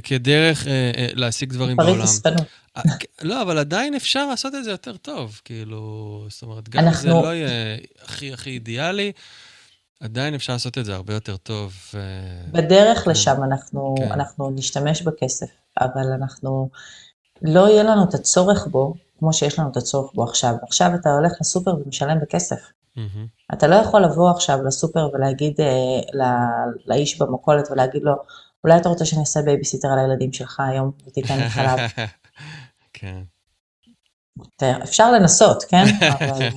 [0.03, 2.05] כדרך אה, אה, להשיג דברים בעולם.
[2.77, 2.81] אה,
[3.21, 7.09] לא, אבל עדיין אפשר לעשות את זה יותר טוב, כאילו, זאת אומרת, גם אם זה
[7.09, 9.11] לא יהיה הכי הכי אידיאלי,
[9.99, 11.73] עדיין אפשר לעשות את זה הרבה יותר טוב.
[12.51, 13.11] בדרך כן.
[13.11, 14.11] לשם אנחנו, כן.
[14.11, 16.69] אנחנו נשתמש בכסף, אבל אנחנו,
[17.41, 20.53] לא יהיה לנו את הצורך בו, כמו שיש לנו את הצורך בו עכשיו.
[20.67, 22.59] עכשיו אתה הולך לסופר ומשלם בכסף.
[22.97, 23.54] Mm-hmm.
[23.54, 26.25] אתה לא יכול לבוא עכשיו לסופר ולהגיד אה,
[26.86, 28.13] לאיש במכולת ולהגיד לו,
[28.63, 31.80] אולי אתה רוצה שאני אעשה בייביסיטר על הילדים שלך היום ותיתן לי חלב.
[32.93, 33.21] כן.
[34.84, 35.84] אפשר לנסות, כן?
[36.13, 36.47] אבל,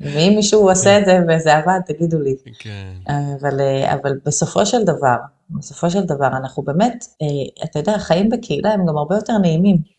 [0.00, 2.36] ואם מישהו עושה את זה וזה עבד, תגידו לי.
[2.58, 2.92] כן.
[3.40, 3.60] אבל,
[3.92, 5.16] אבל בסופו של דבר,
[5.50, 9.96] בסופו של דבר, אנחנו באמת, אה, אתה יודע, החיים בקהילה הם גם הרבה יותר נעימים.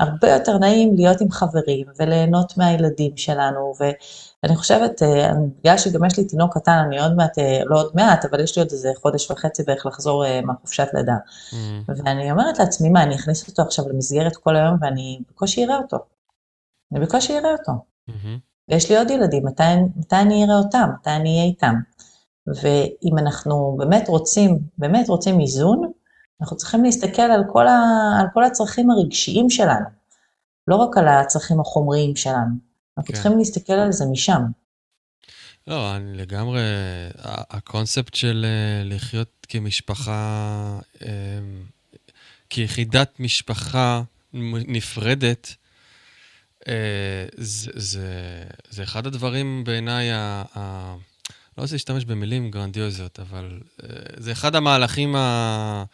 [0.00, 3.72] הרבה יותר נעים להיות עם חברים וליהנות מהילדים שלנו,
[4.44, 5.30] ואני חושבת, אה,
[5.60, 8.56] בגלל שגם יש לי תינוק קטן, אני עוד מעט, אה, לא עוד מעט, אבל יש
[8.56, 11.16] לי עוד איזה חודש וחצי בערך לחזור אה, מהחופשת לידה.
[11.16, 11.92] Mm-hmm.
[12.04, 15.96] ואני אומרת לעצמי, מה, אני אכניס אותו עכשיו למסגרת כל היום ואני בקושי אראה אותו.
[16.92, 17.72] אני בקושי אראה אותו.
[18.10, 18.38] Mm-hmm.
[18.68, 19.62] ויש לי עוד ילדים, מתי,
[19.96, 20.88] מתי אני אראה אותם?
[21.00, 21.74] מתי אני אהיה איתם?
[22.46, 25.92] ואם אנחנו באמת רוצים, באמת רוצים איזון,
[26.40, 27.80] אנחנו צריכים להסתכל על כל, ה,
[28.20, 29.86] על כל הצרכים הרגשיים שלנו,
[30.68, 32.73] לא רק על הצרכים החומריים שלנו.
[32.98, 33.14] אנחנו כן.
[33.14, 34.42] צריכים להסתכל על זה משם.
[35.66, 36.60] לא, אני לגמרי,
[37.24, 41.08] הקונספט של אה, לחיות כמשפחה, אמ,
[42.50, 44.02] כיחידת משפחה
[44.66, 45.54] נפרדת,
[46.68, 48.08] אה, זה, זה,
[48.70, 50.94] זה אחד הדברים בעיניי, ה, ה,
[51.58, 55.84] לא רוצה להשתמש במילים גרנדיוזיות, אבל אה, זה אחד המהלכים ה...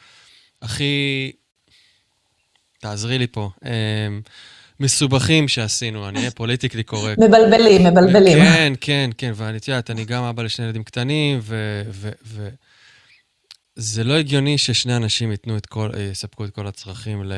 [0.62, 1.32] הכי...
[2.78, 3.50] תעזרי לי פה.
[4.80, 7.18] מסובכים שעשינו, אני אהיה פוליטיקלי קורקט.
[7.18, 8.38] מבלבלים, מבלבלים.
[8.38, 11.82] כן, כן, כן, ואני, את יודעת, אני גם אבא לשני ילדים קטנים, ו...
[11.90, 12.48] ו, ו
[13.76, 17.32] זה לא הגיוני ששני אנשים ייתנו את כל, יספקו את כל הצרכים ל,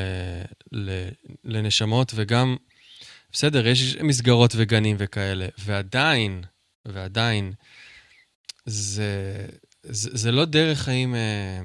[0.71, 1.07] ל,
[1.43, 2.55] לנשמות, וגם,
[3.31, 6.43] בסדר, יש מסגרות וגנים וכאלה, ועדיין,
[6.85, 7.53] ועדיין,
[8.65, 9.35] זה,
[9.83, 11.15] זה, זה לא דרך חיים...
[11.15, 11.61] אה,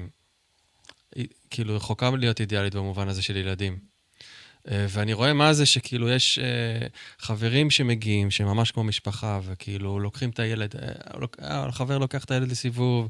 [1.49, 3.88] כאילו, רחוקה מלהיות אידיאלית במובן הזה של ילדים.
[4.67, 6.87] אה, ואני רואה מה זה שכאילו יש אה,
[7.19, 12.51] חברים שמגיעים, שהם ממש כמו משפחה, וכאילו לוקחים את הילד, אה, החבר לוקח את הילד
[12.51, 13.07] לסיבוב,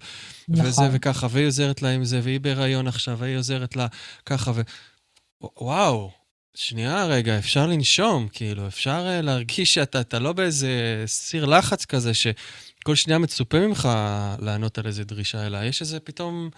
[0.49, 0.65] נכון.
[0.65, 3.87] וזה וככה, והיא עוזרת לה עם זה, והיא בהיריון עכשיו, והיא עוזרת לה
[4.25, 4.61] ככה, ו...
[5.61, 6.11] וואו,
[6.55, 13.19] שנייה רגע, אפשר לנשום, כאילו, אפשר להרגיש שאתה לא באיזה סיר לחץ כזה, שכל שנייה
[13.19, 13.89] מצופה ממך
[14.39, 16.49] לענות על איזה דרישה, אלא יש איזה פתאום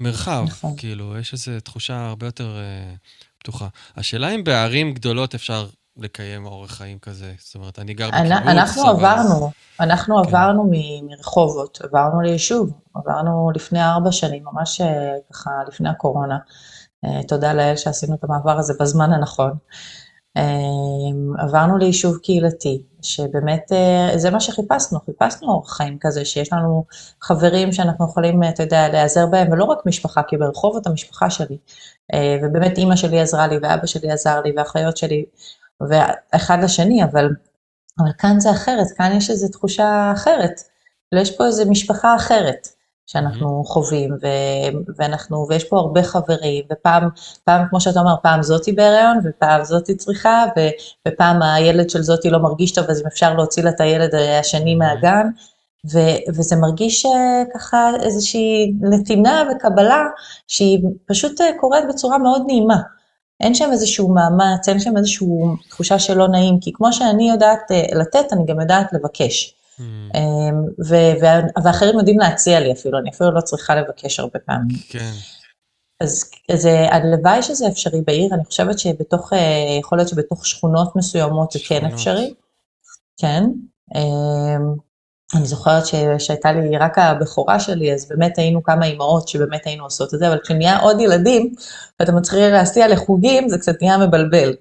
[0.00, 0.74] מרחב, נכון.
[0.76, 2.56] כאילו, יש איזו תחושה הרבה יותר...
[3.38, 3.68] פתוחה.
[3.96, 5.66] השאלה אם בערים גדולות אפשר
[5.96, 7.32] לקיים אורח חיים כזה.
[7.38, 8.90] זאת אומרת, אני גר בקיבוץ, אנחנו אבל...
[8.90, 10.28] עברנו, אנחנו כן.
[10.28, 10.70] עברנו
[11.02, 14.86] מרחובות, עברנו ליישוב, עברנו לפני ארבע שנים, ממש אה,
[15.32, 16.38] ככה לפני הקורונה.
[17.04, 19.52] אה, תודה לאל שעשינו את המעבר הזה בזמן הנכון.
[20.38, 23.72] אה, עברנו ליישוב קהילתי, שבאמת
[24.16, 26.84] זה מה שחיפשנו, חיפשנו אורח חיים כזה, שיש לנו
[27.22, 31.58] חברים שאנחנו יכולים, אתה יודע, להיעזר בהם, ולא רק משפחה, כי ברחובות המשפחה שלי,
[32.14, 35.24] אה, ובאמת אימא שלי עזרה לי ואבא שלי עזר לי ואחיות שלי,
[35.88, 37.28] ואחד לשני, אבל,
[37.98, 40.60] אבל כאן זה אחרת, כאן יש איזו תחושה אחרת,
[41.14, 42.68] ויש פה איזו משפחה אחרת
[43.10, 43.66] שאנחנו mm-hmm.
[43.66, 44.26] חווים, ו,
[44.96, 47.08] ואנחנו, ויש פה הרבה חברים, ופעם,
[47.44, 50.60] פעם, כמו שאתה אומר, פעם זאתי בהיריון, ופעם זאתי צריכה, ו,
[51.08, 54.74] ופעם הילד של זאתי לא מרגיש טוב, אז אם אפשר להוציא לה את הילד השני
[54.74, 54.78] mm-hmm.
[54.78, 55.26] מהגן,
[55.92, 60.04] ו- וזה מרגיש אה, ככה איזושהי נתינה וקבלה
[60.48, 62.76] שהיא פשוט אה, קורית בצורה מאוד נעימה.
[63.40, 65.26] אין שם איזשהו מאמץ, אין שם איזושהי
[65.68, 69.57] תחושה שלא נעים, כי כמו שאני יודעת אה, לתת, אני גם יודעת לבקש.
[69.78, 70.84] Mm.
[71.64, 74.76] ואחרים יודעים להציע לי אפילו, אני אפילו לא צריכה לבקש הרבה פעמים.
[74.88, 75.10] כן.
[76.00, 79.32] אז, אז הלוואי שזה אפשרי בעיר, אני חושבת שבתוך,
[79.80, 82.34] יכול להיות שבתוך שכונות מסוימות זה כן אפשרי.
[83.20, 83.44] כן.
[83.94, 84.74] אמ,
[85.34, 85.82] אני זוכרת
[86.18, 90.28] שהייתה לי רק הבכורה שלי, אז באמת היינו כמה אימהות שבאמת היינו עושות את זה,
[90.28, 91.54] אבל כשנהיה עוד ילדים,
[92.00, 94.54] ואתה מתחיל להסיע לחוגים, זה קצת נהיה מבלבל.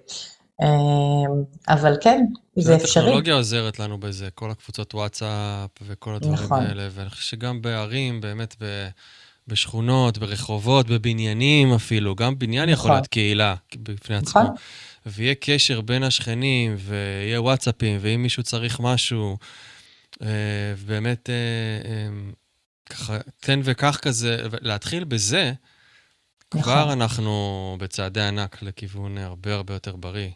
[0.62, 2.26] אמ, אבל כן,
[2.58, 3.04] זה אפשרי.
[3.04, 6.64] הטכנולוגיה עוזרת לנו בזה, כל הקבוצות וואטסאפ וכל הדברים נכון.
[6.64, 8.88] האלה, ואני חושב שגם בערים, באמת ב...
[9.48, 12.74] בשכונות, ברחובות, בבניינים אפילו, גם בניין נכון.
[12.74, 14.42] יכול להיות קהילה בפני עצמו.
[14.42, 14.56] נכון.
[15.06, 19.38] ויהיה קשר בין השכנים, ויהיה וואטסאפים, ואם מישהו צריך משהו,
[20.22, 20.28] אה,
[20.86, 22.10] באמת, אה, אה,
[22.90, 25.54] ככה, תן וקח כזה, להתחיל בזה,
[26.54, 26.64] נכון.
[26.64, 30.30] כבר אנחנו בצעדי ענק לכיוון הרבה הרבה יותר בריא.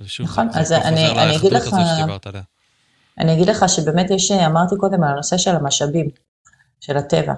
[0.00, 1.74] ושוב, נכון, זה, אז זה אני, אני אגיד לך,
[3.18, 6.08] אני אגיד לך שבאמת יש, אמרתי קודם על הנושא של המשאבים,
[6.80, 7.34] של הטבע.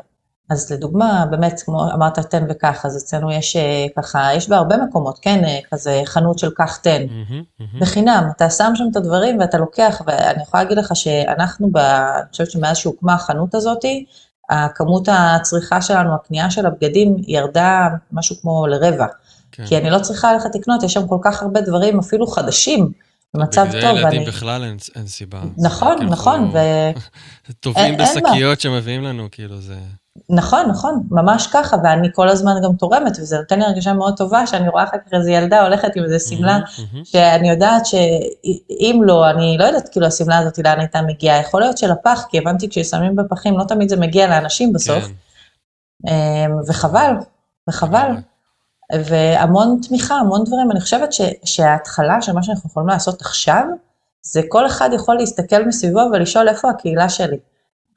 [0.50, 5.18] אז לדוגמה, באמת, כמו אמרת, תן וקח, אז אצלנו יש אה, ככה, יש בהרבה מקומות,
[5.22, 7.80] כן, אה, כזה חנות של קח תן, mm-hmm, mm-hmm.
[7.80, 12.30] בחינם, אתה שם שם את הדברים ואתה לוקח, ואני יכולה להגיד לך שאנחנו, ב, אני
[12.30, 14.04] חושבת שמאז שהוקמה החנות הזאתי,
[14.50, 19.06] הכמות הצריכה שלנו, הקנייה של הבגדים, ירדה משהו כמו לרבע.
[19.52, 19.66] כן.
[19.66, 22.92] כי אני לא צריכה ללכת לקנות, יש שם כל כך הרבה דברים, אפילו חדשים,
[23.34, 23.76] במצב טוב.
[23.76, 24.24] בגלל ילדים.
[24.24, 25.40] בכלל אין, אין סיבה.
[25.58, 26.50] נכון, נכון.
[26.54, 26.58] ו...
[27.60, 29.76] טובים בשקיות שמביאים לנו, כאילו זה...
[30.30, 34.46] נכון, נכון, ממש ככה, ואני כל הזמן גם תורמת, וזה נותן לי הרגשה מאוד טובה,
[34.46, 36.58] שאני רואה אחר כך איזו ילדה הולכת עם איזו שמלה,
[37.04, 41.78] שאני יודעת שאם לא, אני לא יודעת כאילו השמלה הזאת לאן הייתה מגיעה, יכול להיות
[41.78, 45.12] שלפח, כי הבנתי כששמים בפחים, לא תמיד זה מגיע לאנשים בסוף, כן.
[46.08, 47.12] אמ, וחבל,
[47.68, 48.10] וחבל.
[48.92, 53.64] והמון תמיכה, המון דברים, אני חושבת ש, שההתחלה של מה שאנחנו יכולים לעשות עכשיו,
[54.22, 57.36] זה כל אחד יכול להסתכל מסביבו ולשאול איפה הקהילה שלי.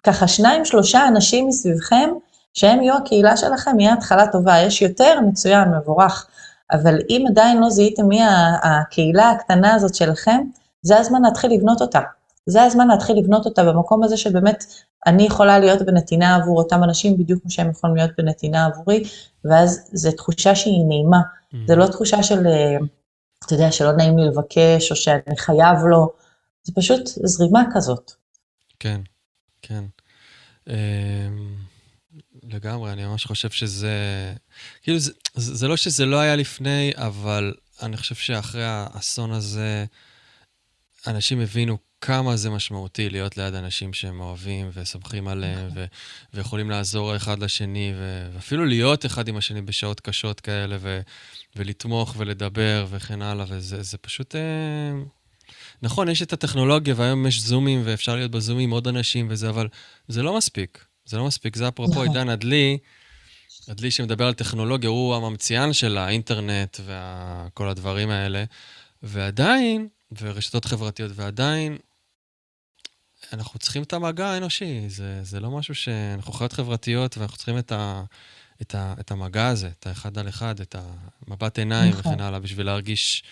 [0.03, 2.09] ככה שניים, שלושה אנשים מסביבכם,
[2.53, 4.57] שהם יהיו הקהילה שלכם, יהיה התחלה טובה.
[4.57, 6.27] יש יותר, מצוין, מבורך.
[6.71, 8.21] אבל אם עדיין לא זיהיתם מי
[8.63, 10.41] הקהילה הקטנה הזאת שלכם,
[10.81, 11.99] זה הזמן להתחיל לבנות אותה.
[12.49, 14.63] זה הזמן להתחיל לבנות אותה במקום הזה שבאמת
[15.07, 19.03] אני יכולה להיות בנתינה עבור אותם אנשים בדיוק כמו שהם יכולים להיות בנתינה עבורי,
[19.45, 21.19] ואז זו תחושה שהיא נעימה.
[21.19, 21.57] Mm-hmm.
[21.67, 22.77] זו לא תחושה של, אה,
[23.45, 26.09] אתה יודע, שלא נעים לי לבקש, או שאני חייב לו,
[26.63, 28.11] זה פשוט זרימה כזאת.
[28.79, 29.01] כן.
[29.61, 29.83] כן.
[30.69, 31.55] אמ,
[32.43, 33.93] לגמרי, אני ממש חושב שזה...
[34.81, 39.85] כאילו, זה, זה לא שזה לא היה לפני, אבל אני חושב שאחרי האסון הזה,
[41.07, 45.85] אנשים הבינו כמה זה משמעותי להיות ליד אנשים שהם אוהבים וסומכים עליהם ו-
[46.33, 51.01] ויכולים לעזור אחד לשני ו- ואפילו להיות אחד עם השני בשעות קשות כאלה ו-
[51.55, 54.35] ולתמוך ולדבר וכן הלאה, וזה פשוט...
[54.35, 54.41] אה,
[55.81, 59.67] נכון, יש את הטכנולוגיה, והיום יש זומים, ואפשר להיות בזומים עם עוד אנשים וזה, אבל
[60.07, 60.85] זה לא מספיק.
[61.05, 61.55] זה לא מספיק.
[61.55, 62.07] זה אפרופו נכון.
[62.07, 62.77] עידן הדלי,
[63.67, 68.43] הדלי שמדבר על טכנולוגיה, הוא הממציאן של האינטרנט וכל הדברים האלה,
[69.03, 69.87] ועדיין,
[70.21, 71.77] ורשתות חברתיות, ועדיין,
[73.33, 74.89] אנחנו צריכים את המגע האנושי.
[74.89, 75.89] זה, זה לא משהו ש...
[75.89, 78.03] אנחנו חיות חברתיות ואנחנו צריכים את, ה,
[78.61, 80.75] את, ה, את המגע הזה, את האחד על אחד, את
[81.27, 82.13] המבט עיניים נכון.
[82.13, 83.23] וכן הלאה, בשביל להרגיש...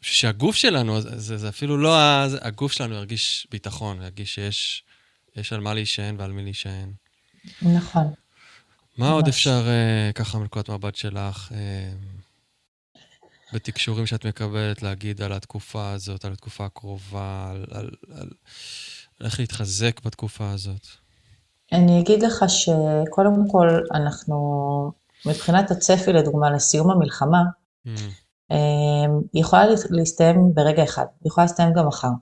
[0.00, 2.26] שהגוף שלנו, זה, זה אפילו לא ה...
[2.40, 4.82] הגוף שלנו ירגיש ביטחון, ירגיש שיש
[5.36, 6.92] יש על מה להישען ועל מי להישען.
[7.62, 8.12] נכון.
[8.98, 12.96] מה עוד אפשר, uh, ככה מנקודת מבט שלך, uh,
[13.52, 18.30] בתקשורים שאת מקבלת, להגיד על התקופה הזאת, על התקופה הקרובה, על, על, על
[19.24, 20.86] איך להתחזק בתקופה הזאת?
[21.72, 24.92] אני אגיד לך שקודם כל, אנחנו,
[25.26, 27.42] מבחינת הצפי, לדוגמה, לסיום המלחמה,
[27.86, 27.90] mm.
[29.32, 32.14] היא יכולה להסתיים ברגע אחד, היא יכולה להסתיים גם מחר, היא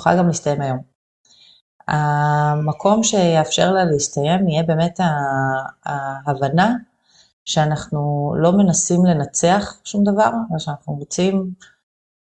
[0.00, 0.78] יכולה גם להסתיים היום.
[1.88, 5.00] המקום שיאפשר לה להסתיים יהיה באמת
[5.84, 6.74] ההבנה
[7.44, 11.50] שאנחנו לא מנסים לנצח שום דבר, אלא שאנחנו רוצים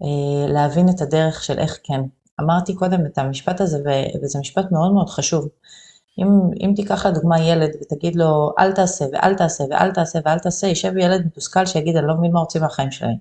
[0.03, 2.00] אה, להבין את הדרך של איך כן.
[2.43, 3.78] אמרתי קודם את המשפט הזה,
[4.22, 5.49] וזה משפט מאוד מאוד חשוב.
[6.18, 6.26] אם,
[6.61, 10.97] אם תיקח לדוגמה ילד ותגיד לו אל תעשה ואל תעשה ואל תעשה ואל תעשה, יישב
[10.97, 13.16] ילד מתוסכל שיגיד אני לא מבין מה רוצים מהחיים שלי.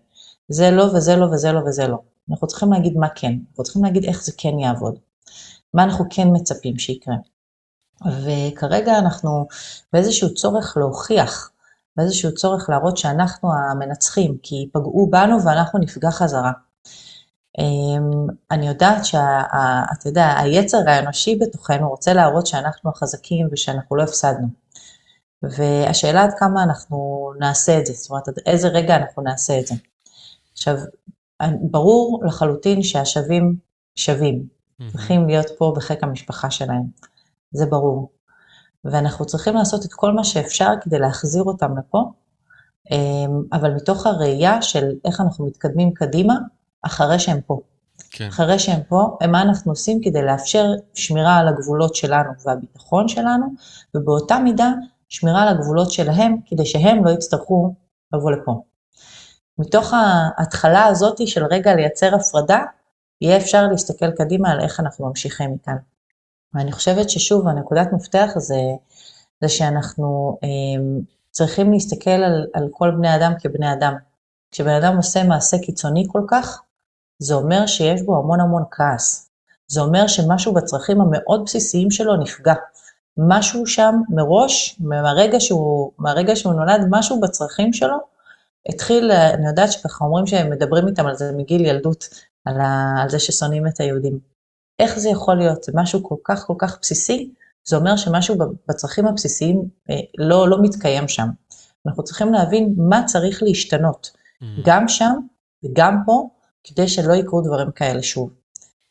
[0.49, 1.97] זה לא וזה לא וזה לא וזה לא.
[2.31, 4.99] אנחנו צריכים להגיד מה כן, אנחנו צריכים להגיד איך זה כן יעבוד.
[5.73, 7.15] מה אנחנו כן מצפים שיקרה.
[8.05, 9.47] וכרגע אנחנו
[9.93, 11.51] באיזשהו צורך להוכיח,
[11.97, 16.51] באיזשהו צורך להראות שאנחנו המנצחים, כי פגעו בנו ואנחנו נפגע חזרה.
[17.59, 24.47] אמ, אני יודעת שאתה יודע, היצר האנושי בתוכנו רוצה להראות שאנחנו החזקים ושאנחנו לא הפסדנו.
[25.43, 29.67] והשאלה עד כמה אנחנו נעשה את זה, זאת אומרת, עד איזה רגע אנחנו נעשה את
[29.67, 29.75] זה.
[30.51, 30.75] עכשיו,
[31.61, 33.55] ברור לחלוטין שהשווים
[33.95, 34.45] שווים,
[34.91, 36.83] צריכים להיות פה בחיק המשפחה שלהם,
[37.51, 38.11] זה ברור.
[38.85, 42.11] ואנחנו צריכים לעשות את כל מה שאפשר כדי להחזיר אותם לפה,
[42.91, 46.33] אמ, אבל מתוך הראייה של איך אנחנו מתקדמים קדימה,
[46.81, 47.59] אחרי שהם פה.
[48.11, 48.27] כן.
[48.27, 53.45] אחרי שהם פה, מה אנחנו עושים כדי לאפשר שמירה על הגבולות שלנו והביטחון שלנו,
[53.95, 54.71] ובאותה מידה
[55.09, 57.73] שמירה על הגבולות שלהם, כדי שהם לא יצטרכו
[58.13, 58.61] לבוא לפה.
[59.57, 62.63] מתוך ההתחלה הזאת של רגע לייצר הפרדה,
[63.21, 65.75] יהיה אפשר להסתכל קדימה על איך אנחנו ממשיכים מכאן.
[66.53, 68.61] ואני חושבת ששוב, הנקודת מפתח זה,
[69.41, 71.01] זה שאנחנו אה,
[71.31, 73.93] צריכים להסתכל על, על כל בני אדם כבני אדם.
[74.51, 76.61] כשבן אדם עושה מעשה קיצוני כל כך,
[77.21, 79.29] זה אומר שיש בו המון המון כעס.
[79.67, 82.53] זה אומר שמשהו בצרכים המאוד בסיסיים שלו נפגע.
[83.17, 87.97] משהו שם מראש, מהרגע שהוא, מהרגע שהוא נולד, משהו בצרכים שלו
[88.69, 92.09] התחיל, אני יודעת שככה אומרים שהם מדברים איתם על זה מגיל ילדות,
[92.45, 94.19] על, ה, על זה ששונאים את היהודים.
[94.79, 95.63] איך זה יכול להיות?
[95.63, 97.33] זה משהו כל כך כל כך בסיסי,
[97.67, 98.35] זה אומר שמשהו
[98.67, 101.27] בצרכים הבסיסיים אה, לא, לא מתקיים שם.
[101.87, 104.11] אנחנו צריכים להבין מה צריך להשתנות,
[104.43, 104.45] mm.
[104.65, 105.13] גם שם
[105.65, 106.29] וגם פה,
[106.63, 108.29] כדי שלא יקרו דברים כאלה שוב.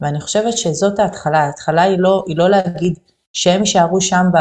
[0.01, 2.99] ואני חושבת שזאת ההתחלה, ההתחלה היא לא, היא לא להגיד
[3.33, 4.39] שהם יישארו שם, ב,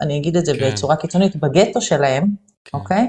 [0.00, 0.72] אני אגיד את זה כן.
[0.72, 2.26] בצורה קיצונית, בגטו שלהם,
[2.64, 2.78] כן.
[2.78, 3.08] אוקיי?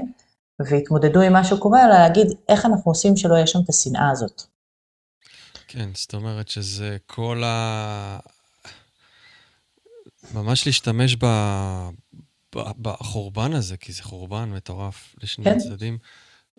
[0.60, 4.42] והתמודדו עם מה שקורה, אלא להגיד איך אנחנו עושים שלא יהיה שם את השנאה הזאת.
[5.68, 8.18] כן, זאת אומרת שזה כל ה...
[10.34, 11.26] ממש להשתמש ב...
[12.56, 15.56] בחורבן הזה, כי זה חורבן מטורף לשני כן.
[15.56, 15.98] הצדדים,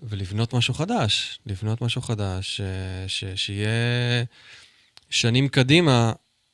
[0.04, 2.62] ולבנות משהו חדש, לבנות משהו חדש, ש...
[3.08, 3.24] ש...
[3.36, 4.24] שיהיה
[5.10, 6.14] שנים קדימה,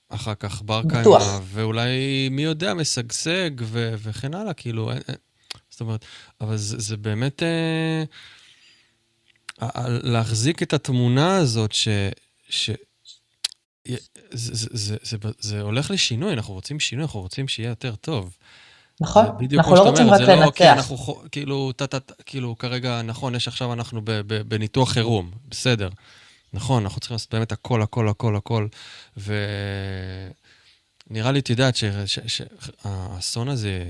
[0.09, 3.93] אחר כך בר קיימא, ואולי, מי יודע, משגשג ו...
[3.97, 5.01] וכן הלאה, כאילו, אין...
[5.69, 6.05] זאת אומרת,
[6.41, 7.43] אבל זה, זה באמת...
[7.43, 8.03] אה...
[10.03, 11.87] להחזיק את התמונה הזאת ש...
[12.49, 12.69] ש...
[13.85, 13.95] זה,
[14.31, 18.37] זה, זה, זה, זה הולך לשינוי, אנחנו רוצים שינוי, אנחנו רוצים שיהיה יותר טוב.
[19.01, 19.25] נכון,
[19.57, 20.45] אנחנו לא רוצים רק לנצח.
[20.45, 24.41] לא, כן, אנחנו כאילו, ת, ת, ת, כאילו, כרגע, נכון, יש עכשיו, אנחנו ב, ב,
[24.41, 25.89] בניתוח חירום, בסדר.
[26.53, 28.67] נכון, אנחנו צריכים לעשות באמת הכל, הכל, הכל, הכל.
[29.17, 29.41] ונראה
[31.31, 31.75] לי, את יודעת,
[32.27, 33.89] שהאסון הזה,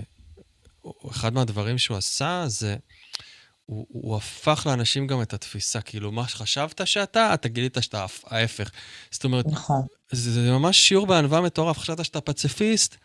[1.11, 2.75] אחד מהדברים שהוא עשה, זה...
[3.65, 8.71] הוא, הוא הפך לאנשים גם את התפיסה, כאילו, מה שחשבת שאתה, אתה גילית שאתה ההפך.
[9.11, 9.81] זאת אומרת, נכון.
[10.11, 11.77] זה, זה ממש שיעור בענווה מטורף.
[11.77, 12.97] חשבת שאתה פציפיסט,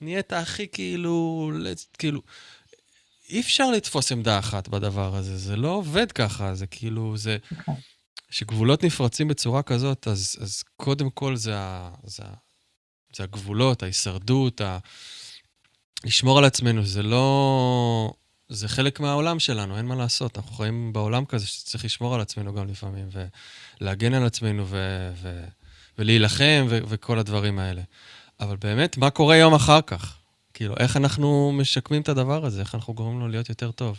[0.00, 1.50] נהיית הכי כאילו,
[1.98, 2.22] כאילו,
[3.28, 7.36] אי אפשר לתפוס עמדה אחת בדבר הזה, זה לא עובד ככה, זה כאילו, זה...
[8.30, 8.86] כשגבולות נכון.
[8.86, 12.22] נפרצים בצורה כזאת, אז, אז קודם כל זה, ה, זה,
[13.16, 14.78] זה הגבולות, ההישרדות, ה...
[16.04, 18.12] לשמור על עצמנו, זה לא...
[18.48, 20.38] זה חלק מהעולם שלנו, אין מה לעשות.
[20.38, 23.08] אנחנו חיים בעולם כזה שצריך לשמור על עצמנו גם לפעמים,
[23.80, 25.44] ולהגן על עצמנו, ו- ו-
[25.98, 27.82] ולהילחם, ו- וכל הדברים האלה.
[28.40, 30.16] אבל באמת, מה קורה יום אחר כך?
[30.54, 32.60] כאילו, איך אנחנו משקמים את הדבר הזה?
[32.60, 33.98] איך אנחנו גורמים לו להיות יותר טוב?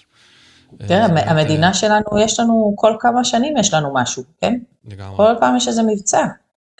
[0.78, 4.58] תראה, המדינה אה, שלנו, יש לנו, כל כמה שנים יש לנו משהו, כן?
[4.86, 5.18] לגמרי.
[5.18, 6.26] כל פעם יש איזה מבצע.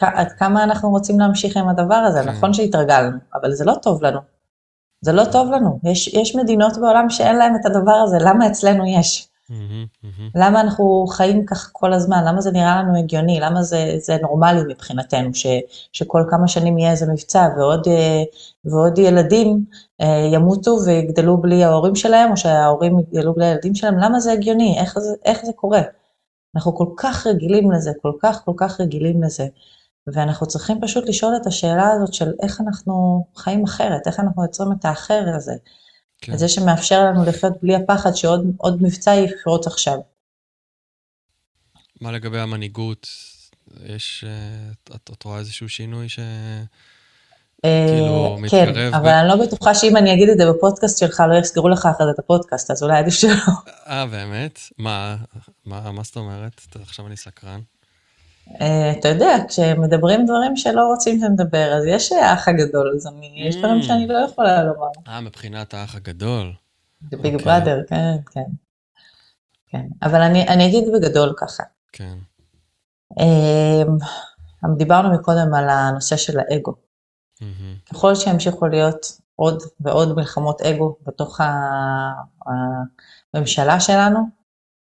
[0.00, 2.22] עד כמה אנחנו רוצים להמשיך עם הדבר הזה?
[2.22, 2.28] כן.
[2.28, 4.20] נכון שהתרגלנו, אבל זה לא טוב לנו.
[5.00, 5.80] זה לא טוב לנו.
[5.84, 9.28] יש, יש מדינות בעולם שאין להן את הדבר הזה, למה אצלנו יש?
[10.34, 12.24] למה אנחנו חיים כך כל הזמן?
[12.26, 13.40] למה זה נראה לנו הגיוני?
[13.40, 15.46] למה זה, זה נורמלי מבחינתנו, ש,
[15.92, 18.22] שכל כמה שנים יהיה איזה מבצע ועוד, אה,
[18.64, 19.64] ועוד ילדים
[20.00, 23.98] אה, ימותו ויגדלו בלי ההורים שלהם, או שההורים יגדלו בלי הילדים שלהם?
[23.98, 24.78] למה זה הגיוני?
[24.78, 25.82] איך זה, איך זה קורה?
[26.56, 29.46] אנחנו כל כך רגילים לזה, כל כך כל כך רגילים לזה.
[30.06, 34.72] ואנחנו צריכים פשוט לשאול את השאלה הזאת של איך אנחנו חיים אחרת, איך אנחנו יוצרים
[34.72, 35.54] את האחר הזה.
[36.22, 36.36] כן.
[36.36, 39.98] זה שמאפשר לנו לחיות בלי הפחד שעוד עוד מבצע יפרוץ עכשיו.
[42.00, 43.06] מה לגבי המנהיגות?
[43.84, 46.18] יש, אה, את, את רואה איזשהו שינוי ש...
[47.62, 51.22] כאילו, אה, מתקרב כן, אבל אני לא בטוחה שאם אני אגיד את זה בפודקאסט שלך,
[51.30, 53.32] לא יסגרו לך אחרי זה את הפודקאסט, אז אולי עדיף שלא.
[53.86, 54.60] אה, באמת?
[54.78, 55.16] מה,
[55.66, 56.60] מה, מה זאת אומרת?
[56.82, 57.60] עכשיו אני סקרן.
[58.60, 63.56] אה, אתה יודע, כשמדברים דברים שלא רוצים שנדבר, אז יש האח הגדול, אז אני, יש
[63.56, 63.82] דברים Mm.
[63.82, 64.88] שאני לא יכולה לומר.
[65.08, 66.52] אה, מבחינת האח הגדול.
[67.04, 67.38] The Big אוקיי.
[67.38, 68.44] Brother, כן, כן.
[69.66, 71.62] כן, אבל אני, אני אגיד בגדול ככה.
[71.92, 72.18] כן.
[73.20, 73.82] אה,
[74.76, 76.74] דיברנו מקודם על הנושא של האגו.
[77.40, 77.76] מהמם.
[77.90, 81.40] ככל שימשיכו להיות עוד ועוד מלחמות אגו בתוך
[83.34, 84.18] הממשלה שלנו,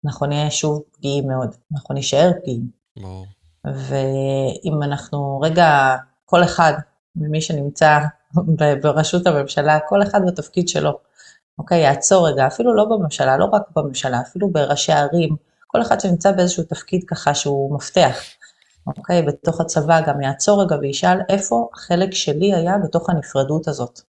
[0.07, 2.68] אנחנו נהיה שוב פגיעים מאוד, אנחנו נישאר פגיעים.
[2.97, 3.26] ברור.
[3.65, 6.73] ואם אנחנו רגע, כל אחד
[7.17, 7.99] ממי שנמצא
[8.83, 10.99] בראשות הממשלה, כל אחד בתפקיד שלו,
[11.59, 15.37] אוקיי, יעצור רגע, אפילו לא בממשלה, לא רק בממשלה, אפילו בראשי ערים,
[15.67, 18.17] כל אחד שנמצא באיזשהו תפקיד ככה שהוא מפתח,
[18.87, 24.01] אוקיי, בתוך הצבא גם יעצור רגע וישאל איפה החלק שלי היה בתוך הנפרדות הזאת.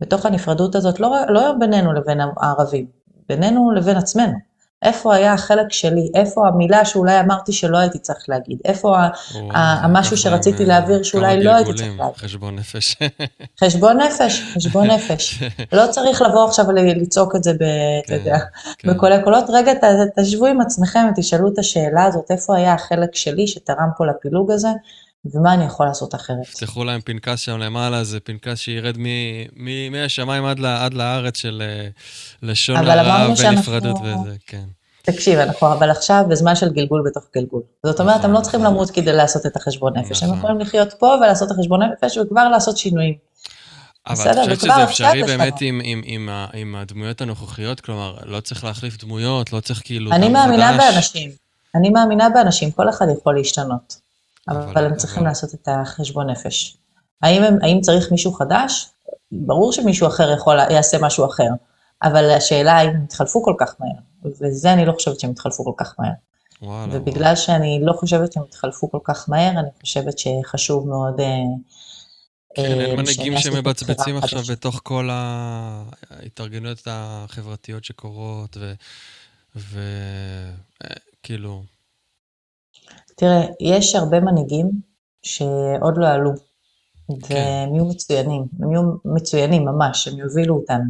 [0.00, 2.86] בתוך הנפרדות הזאת, לא, לא בינינו לבין הערבים,
[3.28, 4.53] בינינו לבין עצמנו.
[4.84, 8.96] איפה היה החלק שלי, איפה המילה שאולי אמרתי שלא הייתי צריך להגיד, איפה
[9.54, 12.14] המשהו שרציתי להעביר שאולי לא הייתי צריך להעביר.
[12.16, 12.96] חשבון נפש.
[13.60, 15.42] חשבון נפש, חשבון נפש.
[15.72, 17.58] לא צריך לבוא עכשיו לצעוק את זה, אתה
[18.06, 18.38] כן, יודע,
[18.78, 18.90] כן.
[18.90, 19.44] בקולי קולות.
[19.48, 19.72] רגע,
[20.16, 24.68] תשבו עם עצמכם ותשאלו את השאלה הזאת, איפה היה החלק שלי שתרם פה לפילוג הזה,
[25.34, 26.42] ומה אני יכול לעשות אחרת.
[26.42, 28.96] יפתחו להם פנקס שם למעלה, זה פנקס שירד
[29.90, 31.88] מהשמיים עד, עד לארץ של אה,
[32.42, 34.64] לשון הרע אמרנו שאנחנו- ונפרדות וזה, כן.
[35.02, 37.62] תקשיב, אנחנו אבל עכשיו בזמן של גלגול בתוך גלגול.
[37.86, 38.74] זאת אומרת, נכון, הם לא צריכים נכון.
[38.74, 40.38] למות כדי לעשות את החשבון נפש, הם נכון.
[40.38, 43.14] יכולים לחיות פה ולעשות את החשבון נפש וכבר לעשות שינויים.
[44.06, 45.22] אבל את חושבת שזה אפשרי.
[45.22, 47.80] באמת עם, עם, עם, עם הדמויות הנוכחיות?
[47.80, 50.76] כלומר, לא צריך להחליף דמויות, לא צריך כאילו אני מאמינה.
[50.78, 51.30] באנשים,
[51.74, 53.96] אני מאמינה באנשים, כל אחד יכול להשתנות,
[54.48, 56.76] אבל- אבל הם צריכים אבל- לעשות את החשבון נפש.
[57.22, 58.90] האם, הם, האם צריך מישהו חדש?
[59.32, 61.48] ברור שמישהו אחר יכול, יעשה משהו אחר,
[62.02, 65.72] אבל השאלה האם הם יתחלפו כל כך מהר, וזה אני לא חושבת שהם יתחלפו כל
[65.84, 66.12] כך מהר.
[66.62, 71.20] וואלה, ובגלל שאני לא חושבת שהם יתחלפו כל כך מהר, אני חושבת שחשוב מאוד...
[71.20, 71.26] אה,
[72.54, 74.42] כן, אה, אין מנהיגים שמבצבצים עכשיו.
[74.50, 78.56] בתוך כל ההתארגנויות החברתיות שקורות,
[81.20, 81.62] וכאילו,
[83.14, 84.70] תראה, יש הרבה מנהיגים
[85.22, 86.30] שעוד לא עלו,
[87.08, 87.34] כן.
[87.34, 90.84] והם יהיו מצוינים, הם יהיו מצוינים ממש, הם יובילו אותנו.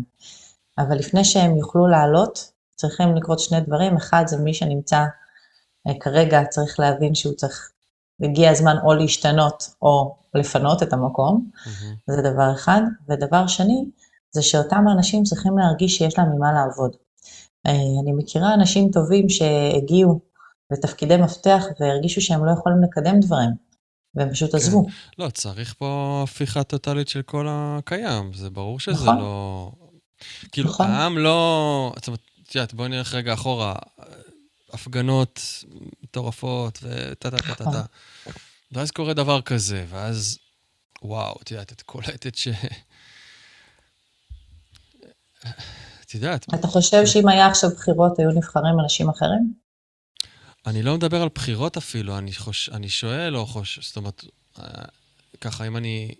[0.79, 3.97] אבל לפני שהם יוכלו לעלות, צריכים לקרות שני דברים.
[3.97, 5.05] אחד, זה מי שנמצא
[5.87, 7.71] אה, כרגע, צריך להבין שהוא צריך,
[8.21, 11.95] הגיע הזמן או להשתנות או לפנות את המקום, מהמם.
[12.07, 12.81] זה דבר אחד.
[13.09, 13.85] ודבר שני,
[14.31, 16.97] זה שאותם האנשים צריכים להרגיש שיש להם ממה לעבוד.
[17.67, 17.73] אה,
[18.03, 20.21] אני מכירה אנשים טובים שהגיעו
[20.71, 23.51] לתפקידי מפתח והרגישו שהם לא יכולים לקדם דברים,
[24.15, 24.57] והם פשוט כן.
[24.57, 24.87] עזבו.
[25.19, 29.19] לא, צריך פה הפיכה טוטאלית של כל הקיים, זה ברור שזה נכון.
[29.19, 29.73] לא...
[30.53, 30.87] כאילו, נכון.
[30.87, 31.93] העם לא...
[31.97, 33.75] זאת אומרת, את יודעת, בואי נלך רגע אחורה.
[34.73, 35.41] הפגנות
[36.03, 37.73] מטורפות וטה טה טה טה נכון.
[37.73, 37.83] טה.
[38.73, 40.39] ואז קורה דבר כזה, ואז,
[41.03, 42.49] וואו, את יודעת, את קולטת ש...
[46.05, 49.64] את יודעת, אתה חושב שאם היה עכשיו בחירות היו נבחרים אנשים אחרים?
[50.67, 52.69] אני לא מדבר על בחירות אפילו, אני, חוש...
[52.69, 54.25] אני שואל או חושב, זאת אומרת,
[54.59, 54.65] אה,
[55.41, 56.15] ככה, אם אני,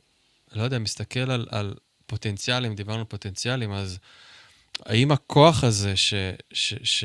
[0.53, 1.75] לא יודע, מסתכל על, על
[2.07, 3.99] פוטנציאלים, דיברנו על פוטנציאלים, אז
[4.87, 6.15] האם הכוח הזה ש,
[6.53, 7.05] ש, ש,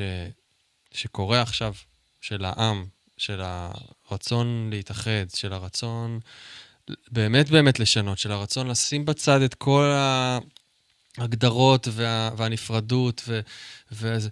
[0.92, 1.74] שקורה עכשיו,
[2.22, 2.86] של העם,
[3.18, 6.20] של הרצון להתאחד, של הרצון
[7.12, 9.94] באמת באמת לשנות, של הרצון לשים בצד את כל
[11.18, 13.40] ההגדרות וה, והנפרדות, ו,
[13.92, 14.30] וזה,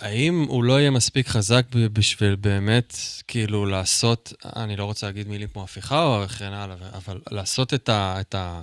[0.00, 2.96] האם הוא לא יהיה מספיק חזק בשביל באמת,
[3.28, 7.88] כאילו, לעשות, אני לא רוצה להגיד מילים כמו הפיכה או וכן הלאה, אבל לעשות את,
[7.88, 8.60] ה, את, ה,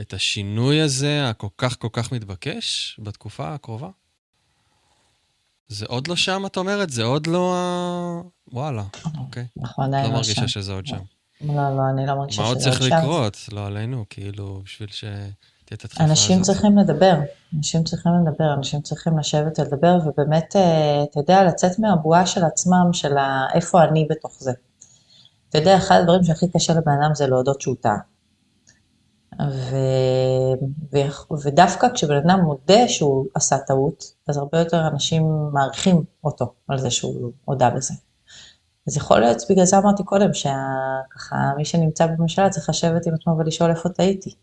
[0.00, 3.88] את השינוי הזה, הכל כך כל כך מתבקש, בתקופה הקרובה?
[5.68, 6.90] זה עוד לא שם, את אומרת?
[6.90, 8.20] זה עוד לא ה...
[8.52, 8.84] וואלה,
[9.18, 9.46] אוקיי.
[9.78, 10.48] עדיין לא לא מרגישה שם.
[10.48, 10.96] שזה עוד שם.
[11.40, 12.96] לא, לא, אני לא מרגישה מה עוד שזה צריך עוד שם.
[12.96, 13.48] לקרות?
[13.52, 15.04] לא עלינו, כאילו, בשביל ש...
[15.74, 16.54] את הדחיפה אנשים הזאת.
[16.54, 17.14] צריכים לדבר,
[17.56, 22.92] אנשים צריכים לדבר, אנשים צריכים לשבת ולדבר, ובאמת, אה, אתה יודע, לצאת מהבועה של עצמם,
[22.92, 24.52] של ה- איפה אני בתוך זה.
[25.48, 27.98] אתה יודע, אחד הדברים שהכי קשה לבן אדם זה להודות שהוא טעה.
[29.40, 29.76] ו...
[30.92, 30.98] ו...
[31.44, 36.90] ודווקא כשבן אדם מודה שהוא עשה טעות, אז הרבה יותר אנשים מעריכים אותו על זה
[36.90, 37.94] שהוא הודה בזה.
[38.88, 43.36] אז יכול להיות, בגלל זה אמרתי קודם, שככה מי שנמצא בממשלה צריך לשבת עם עצמו
[43.38, 44.34] ולשאול איפה טעיתי.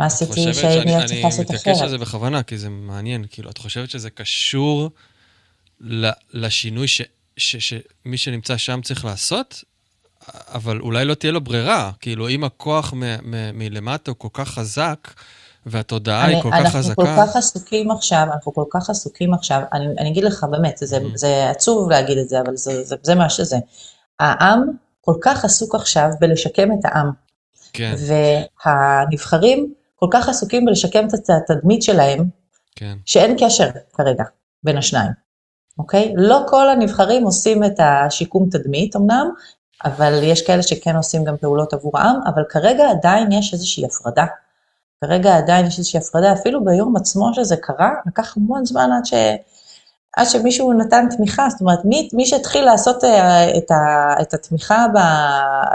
[0.00, 1.82] מה עשיתי שהייתי שאני צריך אני לעשות מתעקש אחרת?
[1.82, 4.90] על זה בכוונה, כי זה מעניין, כאילו, את חושבת שזה קשור
[6.32, 7.02] לשינוי ש-
[7.36, 7.74] ש-
[8.04, 9.64] שמי שנמצא שם צריך לעשות?
[10.54, 12.94] אבל אולי לא תהיה לו ברירה, כאילו, אם הכוח
[13.54, 15.08] מלמטה הוא כל כך חזק,
[15.66, 19.34] והתודעה היא אני- כל כך אנחנו חזקה, כל כך עסוקים עכשיו, אנחנו כל כך עסוקים
[19.34, 21.00] עכשיו, אני, אני אגיד לך באמת, זה, Mhm.
[21.14, 23.56] זה עצוב להגיד את זה, אבל זה, זה, זה מה שזה.
[24.20, 24.62] העם
[25.00, 27.10] כל כך עסוק עכשיו בלשקם את העם,
[27.72, 27.94] כן,
[28.66, 32.24] והנבחרים כל כך עסוקים בלשקם את התדמית שלהם,
[32.76, 34.24] כן, שאין קשר כרגע
[34.62, 35.12] בין השניים,
[35.78, 36.14] אוקיי?
[36.16, 39.30] לא כל הנבחרים עושים את השיקום תדמית אמנם,
[39.84, 44.26] אבל יש כאלה שכן עושים גם פעולות עבור העם, אבל כרגע עדיין יש איזושהי הפרדה.
[45.04, 49.14] כרגע עדיין יש איזושהי הפרדה, אפילו ביום עצמו שזה קרה, לקח המון זמן עד, ש...
[50.16, 54.14] עד שמישהו נתן תמיכה, זאת אומרת, מי, מי שהתחיל לעשות אה, את, ה...
[54.22, 54.98] את התמיכה, ב...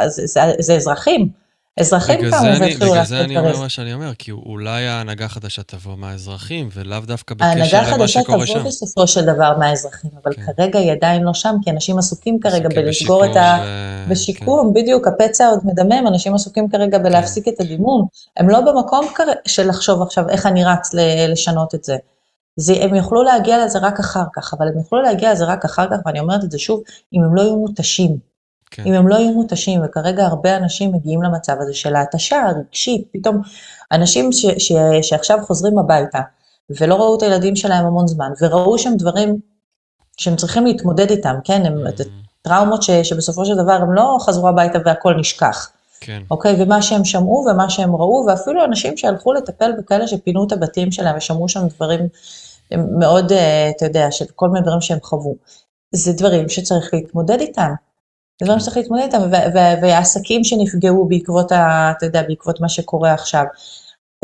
[0.07, 1.44] זה, זה, זה אזרחים.
[1.79, 3.59] אזרחים קמו זה אני, והתחילו בגלל לעשות זה אני אומר.
[3.59, 8.21] מה שאני אומר, כי אולי ההנהגה החדשה תבוא מהאזרחים, ולאו דווקא ההנהגה בקשר למה החדשה
[8.21, 8.63] שקורה תבוא שם.
[8.65, 10.41] בסופו של דבר מהאזרחים, אבל כן.
[10.57, 13.57] כרגע היא עדיין לא שם, כי אנשים עסוקים כרגע בלסגור את ה...
[13.65, 18.07] ו- בשיקום, בדיוק, הפצע עוד מדמם, אנשים עסוקים כרגע בלהפסיק את הדימום.
[18.37, 20.89] הם לא במקום כר- של לחשוב עכשיו איך אני רץ
[21.27, 21.95] לשנות את זה.
[22.57, 22.73] זה.
[22.81, 25.97] הם יוכלו להגיע לזה רק אחר כך, אבל הם יוכלו להגיע לזה רק אחר כך,
[26.05, 26.81] ואני אומרת את זה שוב,
[27.13, 28.34] אם הם לא יהיו מותשים.
[28.71, 28.83] כן.
[28.85, 33.41] אם הם לא יהיו מותשים, וכרגע הרבה אנשים מגיעים למצב הזה של ההתשה הרגשית, פתאום
[33.91, 36.19] אנשים ש, ש, שעכשיו חוזרים הביתה,
[36.79, 39.39] ולא ראו את הילדים שלהם המון זמן, וראו שם דברים
[40.17, 41.91] שהם צריכים להתמודד איתם, כן, הם, Mhm.
[42.41, 45.69] טראומות ש, שבסופו של דבר הם לא חזרו הביתה והכל נשכח,
[46.01, 46.55] כן, אוקיי?
[46.63, 51.17] ומה שהם שמעו ומה שהם ראו, ואפילו אנשים שהלכו לטפל בכאלה שפינו את הבתים שלהם
[51.17, 52.07] ושמעו שם דברים
[52.71, 55.35] מאוד, אה, אתה יודע, של כל מיני דברים שהם חוו.
[55.91, 57.73] זה דברים שצריך להתמודד איתם.
[58.39, 59.21] זה דברים שצריך להתמודד איתם,
[59.81, 63.43] והעסקים שנפגעו בעקבות, ה, אתה יודע, בעקבות מה שקורה עכשיו.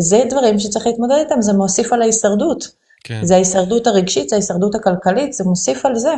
[0.02, 2.68] זה דברים שצריך להתמודד איתם, זה מוסיף על ההישרדות.
[3.04, 3.20] כן.
[3.24, 6.14] זה ההישרדות הרגשית, זה ההישרדות הכלכלית, זה מוסיף על זה.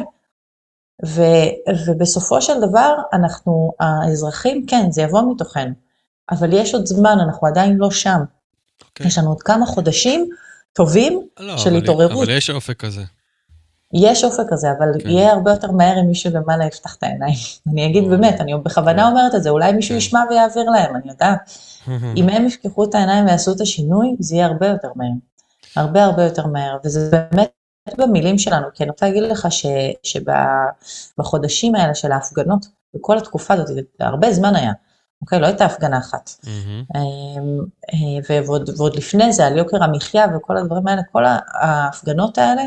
[1.05, 5.73] ו- ובסופו של דבר, אנחנו, האזרחים, כן, זה יבוא מתוכנו,
[6.31, 8.19] אבל יש עוד זמן, אנחנו עדיין לא שם.
[8.89, 9.07] אוקיי.
[9.07, 10.29] יש לנו עוד כמה חודשים
[10.73, 12.11] טובים לא, של אבל- התעוררות.
[12.27, 13.01] אבל יש אופק כזה.
[13.93, 15.09] יש אופק כזה, אבל כן.
[15.09, 17.35] יהיה הרבה יותר מהר אם מישהו למעלה יפתח את העיניים.
[17.71, 18.09] אני אגיד.
[18.09, 19.09] באמת, אני בכוונה כן.
[19.09, 19.97] אומרת את זה, אולי מישהו כן.
[19.97, 21.57] ישמע ויעביר להם, אני יודעת.
[22.17, 25.09] אם הם יפקחו את העיניים ויעשו את השינוי, זה יהיה הרבה יותר מהר.
[25.75, 27.49] הרבה הרבה יותר מהר, וזה באמת
[27.97, 29.47] במילים שלנו, כי אני רוצה להגיד לך
[30.03, 32.65] שבחודשים האלה של ההפגנות,
[32.95, 33.67] בכל התקופה הזאת,
[33.99, 34.71] הרבה זמן היה,
[35.21, 35.39] אוקיי?
[35.39, 36.29] לא הייתה הפגנה אחת.
[36.95, 41.23] אה, ועוד, ועוד לפני זה, על יוקר המחיה וכל הדברים האלה, כל
[41.53, 42.63] ההפגנות האלה,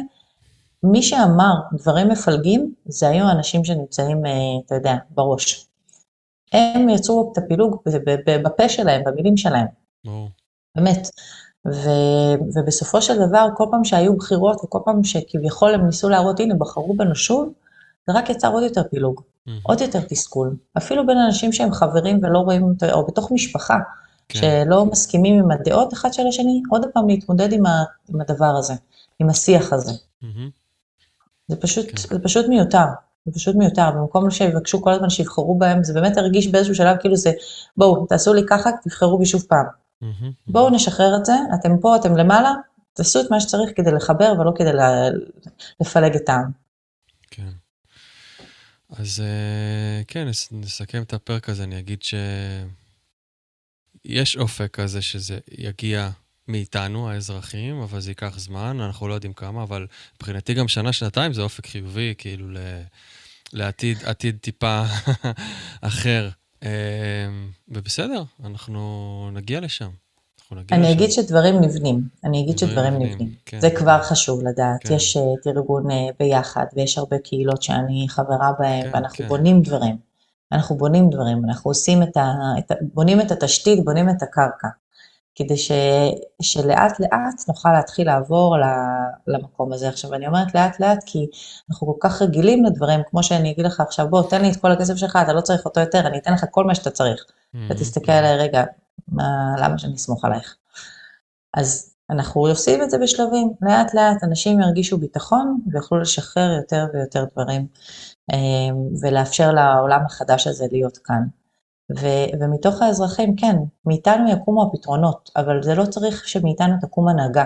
[0.82, 4.32] מי שאמר דברים מפלגים, זה היו האנשים שנמצאים, אה,
[4.66, 5.66] אתה יודע, בראש.
[6.52, 7.82] הם יצרו את הפילוג
[8.44, 9.66] בפה שלהם, במילים שלהם.
[10.04, 10.28] ברור.
[10.76, 11.08] באמת.
[11.66, 11.88] ו,
[12.54, 16.96] ובסופו של דבר, כל פעם שהיו בחירות וכל פעם שכביכול הם ניסו להראות, הנה, בחרו
[16.96, 17.52] בנו שוב,
[18.06, 19.60] זה רק יצר עוד יותר פילוג, מהמם.
[19.62, 20.56] עוד יותר תסכול.
[20.76, 23.78] אפילו בין אנשים שהם חברים ולא רואים, או בתוך משפחה,
[24.28, 24.38] כן.
[24.38, 28.74] שלא מסכימים עם הדעות אחד של השני, עוד פעם להתמודד עם, ה, עם הדבר הזה,
[29.18, 29.92] עם השיח הזה.
[30.22, 30.50] מהמם.
[31.48, 31.96] זה פשוט, כן.
[31.96, 32.84] זה פשוט מיותר.
[33.26, 37.16] זה פשוט מיותר, במקום שיבקשו כל הזמן שיבחרו בהם, זה באמת הרגיש באיזשהו שלב כאילו
[37.16, 37.32] זה,
[37.76, 39.66] בואו, תעשו לי ככה, תבחרו בי שוב פעם.
[40.00, 40.32] מהמם.
[40.46, 42.52] בואו נשחרר את זה, אתם פה, אתם למעלה,
[42.92, 44.70] תעשו את מה שצריך כדי לחבר ולא כדי
[45.80, 46.50] לפלג את העם.
[47.30, 47.48] כן.
[48.90, 56.10] אז אה, כן, נס- נסכם את הפרק הזה, אני אגיד שיש אופק כזה שזה יגיע
[56.48, 59.86] מאיתנו, האזרחים, אבל זה ייקח זמן, אנחנו לא יודעים כמה, אבל
[60.16, 62.58] מבחינתי גם שנה-שנתיים זה אופק חיובי, כאילו ל...
[63.52, 64.82] לעתיד עתיד טיפה
[65.80, 66.28] אחר.
[66.62, 66.68] אה,
[67.68, 69.88] ובסדר, אנחנו נגיע לשם.
[70.40, 70.96] אנחנו נגיע אני לשם.
[70.96, 73.34] אגיד שדברים נבנים, אני אגיד דברים שדברים נבנים, נבנים.
[73.46, 73.60] כן.
[73.60, 74.86] זה כבר חשוב לדעת.
[74.86, 74.94] כן.
[74.94, 79.28] יש אה, את ארגון אה, ביחד, ויש הרבה קהילות שאני חברה בהן, כן, ואנחנו כן.
[79.28, 79.96] בונים דברים.
[80.52, 82.32] אנחנו בונים דברים, אנחנו עושים את ה...
[82.58, 84.68] את ה בונים את התשתית, בונים את הקרקע.
[85.36, 85.72] כדי ש,
[86.42, 88.56] שלאט לאט נוכל להתחיל לעבור
[89.26, 89.88] למקום הזה.
[89.88, 91.26] עכשיו, אני אומרת לאט לאט כי
[91.70, 94.72] אנחנו כל כך רגילים לדברים, כמו שאני אגיד לך עכשיו, בוא, תן לי את כל
[94.72, 97.24] הכסף שלך, אתה לא צריך אותו יותר, אני אתן לך כל מה שאתה צריך.
[97.66, 98.64] אתה תסתכל עליי, רגע,
[99.08, 100.56] מה, למה שאני אסמוך עלייך?
[101.54, 107.24] אז אנחנו עושים את זה בשלבים, לאט לאט אנשים ירגישו ביטחון ויוכלו לשחרר יותר ויותר
[107.32, 107.66] דברים
[109.00, 111.22] ולאפשר לעולם החדש הזה להיות כאן.
[111.90, 113.56] ו- ומתוך האזרחים, כן,
[113.86, 117.44] מאיתנו יקומו הפתרונות, אבל זה לא צריך שמאיתנו תקום הנהגה,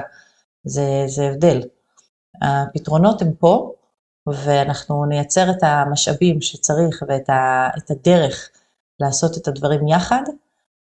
[0.64, 1.61] זה, זה הבדל.
[2.43, 3.72] הפתרונות הם פה,
[4.26, 8.51] ואנחנו נייצר את המשאבים שצריך ואת ה, הדרך
[9.01, 10.22] לעשות את הדברים יחד,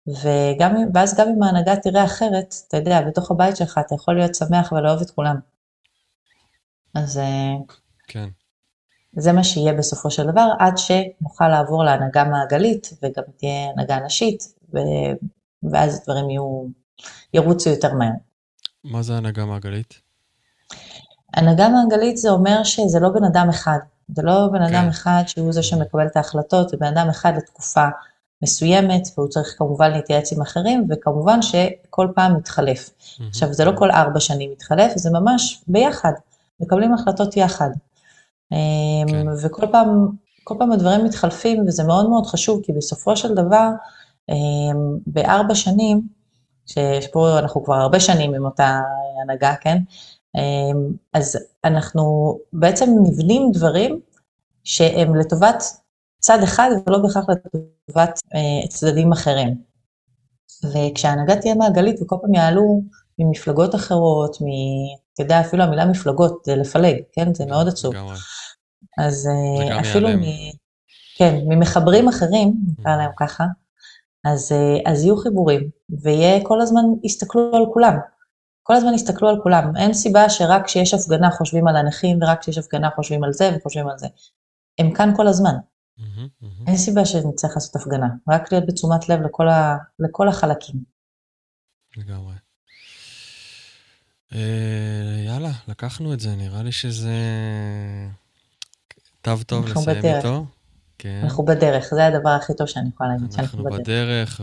[0.08, 4.34] וגם, ואז גם אם ההנהגה תראה אחרת, אתה יודע, בתוך הבית שלך אתה יכול להיות
[4.34, 5.36] שמח ולאהוב את כולם.
[6.94, 7.54] אז אה,
[8.08, 8.28] כן.
[9.16, 14.42] זה מה שיהיה בסופו של דבר, עד שנוכל לעבור להנהגה מעגלית, וגם תהיה הנהגה נשית,
[14.74, 14.78] ו...
[15.70, 16.64] ואז הדברים יהיו,
[17.34, 18.10] ירוצו יותר מהר.
[18.84, 19.94] מה זה הנהגה מעגלית?
[21.34, 24.88] הנהגה מעגלית זה אומר שזה לא בן אדם אחד, זה לא בן אדם כן.
[24.88, 27.86] אחד שהוא זה שמקבל את ההחלטות, זה בן אדם אחד לתקופה
[28.42, 32.88] מסוימת, והוא צריך כמובן להתייעץ עם אחרים, וכמובן שכל פעם מתחלף.
[32.88, 33.22] Mm-hmm.
[33.28, 36.12] עכשיו, זה לא כל ארבע שנים מתחלף, זה ממש ביחד,
[36.60, 37.70] מקבלים החלטות יחד.
[38.52, 39.26] אמ, כן.
[39.42, 40.08] וכל פעם,
[40.44, 43.68] כל פעם הדברים מתחלפים, וזה מאוד מאוד חשוב, כי בסופו של דבר,
[44.28, 46.02] אמ, בארבע שנים,
[46.66, 48.80] שפה אנחנו כבר הרבה שנים עם אותה
[49.22, 49.78] הנהגה, כן?
[50.36, 54.00] אמ, אז אנחנו בעצם נבנים דברים
[54.64, 55.62] שהם לטובת
[56.20, 59.54] צד אחד ולא בהכרח לטובת אה, צדדים אחרים.
[60.64, 62.82] וכשההנהגה תהיה מעגלית וכל פעם יעלו
[63.18, 64.36] ממפלגות אחרות.
[65.16, 67.34] אתה יודע, אפילו המילה מפלגות זה לפלג, כן?
[67.34, 67.94] זה מאוד עצוב.
[68.98, 70.22] אז אה, אפילו מ...
[71.18, 72.98] כן, ממחברים אחרים, נקרא mm.
[72.98, 73.44] להם ככה,
[74.24, 75.70] אז, אה, אז יהיו חיבורים,
[76.02, 77.96] ויהיה כל הזמן, יסתכלו על כולם.
[78.62, 79.76] כל הזמן יסתכלו על כולם.
[79.76, 83.88] אין סיבה שרק כשיש הפגנה חושבים על הנכים, ורק כשיש הפגנה חושבים על זה וחושבים
[83.88, 84.06] על זה.
[84.78, 85.54] הם כאן כל הזמן.
[86.66, 90.76] אין סיבה שנצטרך לעשות הפגנה, רק להיות בתשומת לב לכל, ה, לכל החלקים.
[91.96, 92.45] לגמרי.
[94.34, 97.14] אה, יאללה, לקחנו את זה, נראה לי שזה
[99.22, 100.24] תו טוב לסיים בדרך.
[100.24, 100.46] איתו.
[100.98, 101.20] כן.
[101.24, 103.72] אנחנו בדרך, זה הדבר הכי טוב שאני יכולה להגיד, שאנחנו בדרך.
[103.72, 104.40] אנחנו בדרך,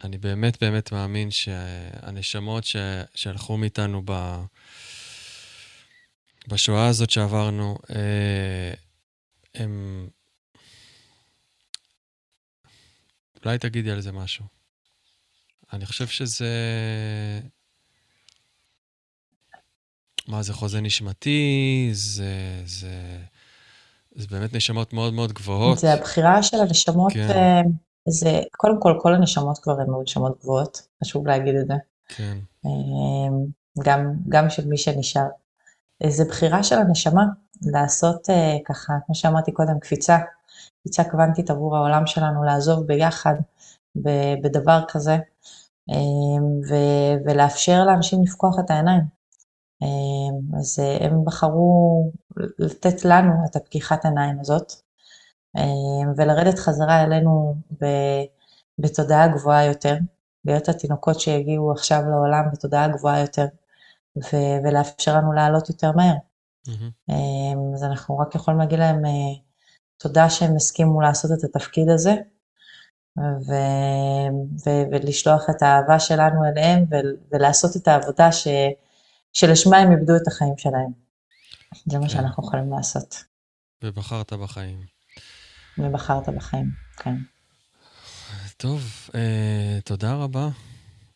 [0.00, 2.76] ואני באמת באמת מאמין שהנשמות ש...
[3.14, 4.42] שהלכו מאיתנו ב...
[6.48, 8.72] בשואה הזאת שעברנו, אה,
[9.54, 10.06] הם...
[13.44, 14.57] אולי תגידי על זה משהו.
[15.72, 16.48] אני חושב שזה...
[20.28, 21.90] מה זה חוזה נשמתי?
[21.92, 23.18] זה, זה,
[24.14, 25.78] זה באמת נשמות מאוד מאוד גבוהות.
[25.78, 27.30] זה הבחירה של הנשמות, כן.
[27.30, 27.60] אה,
[28.08, 31.74] זה, קודם כל, כל הנשמות כבר הן נשמות גבוהות, חשוב להגיד את זה.
[32.08, 32.38] כן.
[32.66, 32.70] אה,
[33.84, 35.28] גם, גם של מי שנשאר.
[36.06, 37.24] זה בחירה של הנשמה,
[37.62, 40.18] לעשות אה, ככה, כמו שאמרתי קודם, קפיצה,
[40.80, 43.34] קפיצה קוונטית עבור העולם שלנו, לעזוב ביחד
[44.42, 45.18] בדבר כזה,
[46.68, 49.02] ו- ולאפשר לאנשים לפקוח את העיניים.
[49.82, 52.10] אמ, אז אה, הם בחרו
[52.58, 54.72] לתת לנו את הפקיחת עיניים הזאת,
[55.56, 57.54] אמ, ולרדת חזרה אלינו
[58.78, 59.96] בתודעה גבוהה יותר,
[60.44, 63.46] להיות התינוקות שיגיעו עכשיו לעולם בתודעה גבוהה יותר,
[64.64, 66.14] ולאפשר לנו לעלות יותר מהר.
[66.68, 67.12] Mm-hmm.
[67.74, 69.10] אז אנחנו רק יכולים להגיד להם אה,
[69.96, 72.14] תודה שהם הסכימו לעשות את התפקיד הזה,
[73.46, 78.48] ו- ו- ולשלוח את האהבה שלנו אליהם, ו- ולעשות את העבודה ש-
[79.32, 80.92] שלשמה הם איבדו את החיים שלהם.
[81.86, 82.08] זה מה כן.
[82.08, 83.24] שאנחנו יכולים לעשות.
[83.82, 84.80] ובחרת בחיים.
[85.78, 87.14] ובחרת בחיים, כן.
[88.56, 90.48] טוב, אה, תודה רבה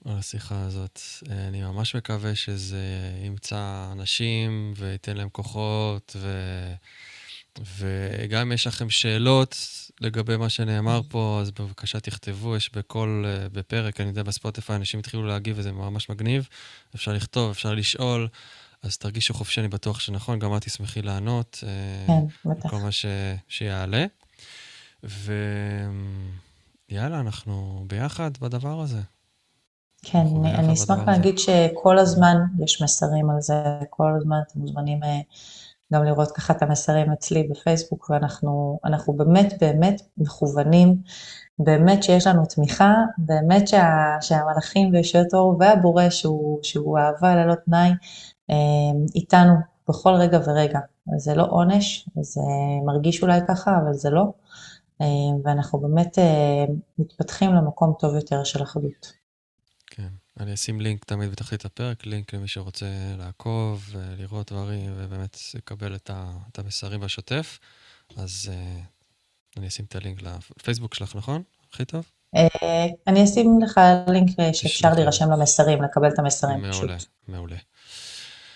[0.04, 1.00] על השיחה הזאת.
[1.30, 2.84] אה, אני ממש מקווה שזה
[3.24, 6.28] ימצא אנשים וייתן להם כוחות, ו...
[7.76, 9.56] וגם אם יש לכם שאלות
[10.00, 15.00] לגבי מה שנאמר פה, אז בבקשה תכתבו, יש בכל, אה, בפרק, אני יודע, בספוטיפיי אנשים
[15.00, 16.48] התחילו להגיב וזה ממש מגניב.
[16.94, 18.28] אפשר לכתוב, אפשר לשאול,
[18.82, 21.64] אז תרגישו חופשי, אני בטוח שנכון, גם את תשמחי לענות.
[21.66, 22.70] אה, כן, בטח.
[22.70, 23.06] כל מה ש...
[23.48, 24.06] שיעלה.
[25.02, 29.00] ויאללה, אנחנו ביחד בדבר הזה.
[30.02, 35.00] כן, אני, אני אשמח להגיד שכל הזמן יש מסרים על זה, כל הזמן אתם מוזמנים...
[35.94, 40.96] אה, גם לראות ככה את המסרים אצלי בפייסבוק, ואנחנו באמת באמת מכוונים,
[41.58, 47.90] באמת שיש לנו תמיכה, באמת שה, שהמלאכים וישויות אור והבורא, שהוא, שהוא אהבה ללא תנאי,
[48.50, 49.54] אמ, איתנו
[49.88, 50.78] בכל רגע ורגע.
[51.16, 52.40] זה לא עונש, זה
[52.86, 54.32] מרגיש אולי ככה, אבל זה לא.
[55.00, 56.64] אמ, ואנחנו באמת אה,
[56.98, 59.21] מתפתחים למקום טוב יותר של אחדות.
[60.40, 62.86] אני אשים לינק תמיד בתחתית הפרק, לינק למי שרוצה
[63.18, 67.58] לעקוב, לראות דברים, ובאמת לקבל את, ה, את המסרים בשוטף.
[68.16, 71.42] אז uh, אני אשים את הלינק לפייסבוק שלך, נכון?
[71.72, 72.04] הכי טוב?
[72.36, 74.92] אה, אני אשים לך לינק שאפשר.
[74.94, 76.82] להירשם למסרים, לקבל את המסרים פשוט.
[76.82, 76.96] מעולה,
[77.28, 77.56] מעולה.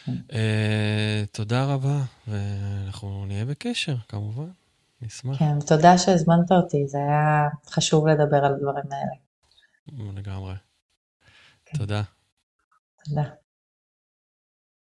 [0.05, 0.13] כן.
[0.33, 4.49] אה, תודה רבה, ואנחנו נהיה בקשר, כמובן.
[5.03, 5.39] נשמח.
[5.39, 10.13] כן, תודה שהזמנת אותי, זה היה חשוב לדבר על הדברים האלה.
[10.17, 10.55] לגמרי.
[11.75, 12.03] תודה.
[13.05, 13.23] תודה.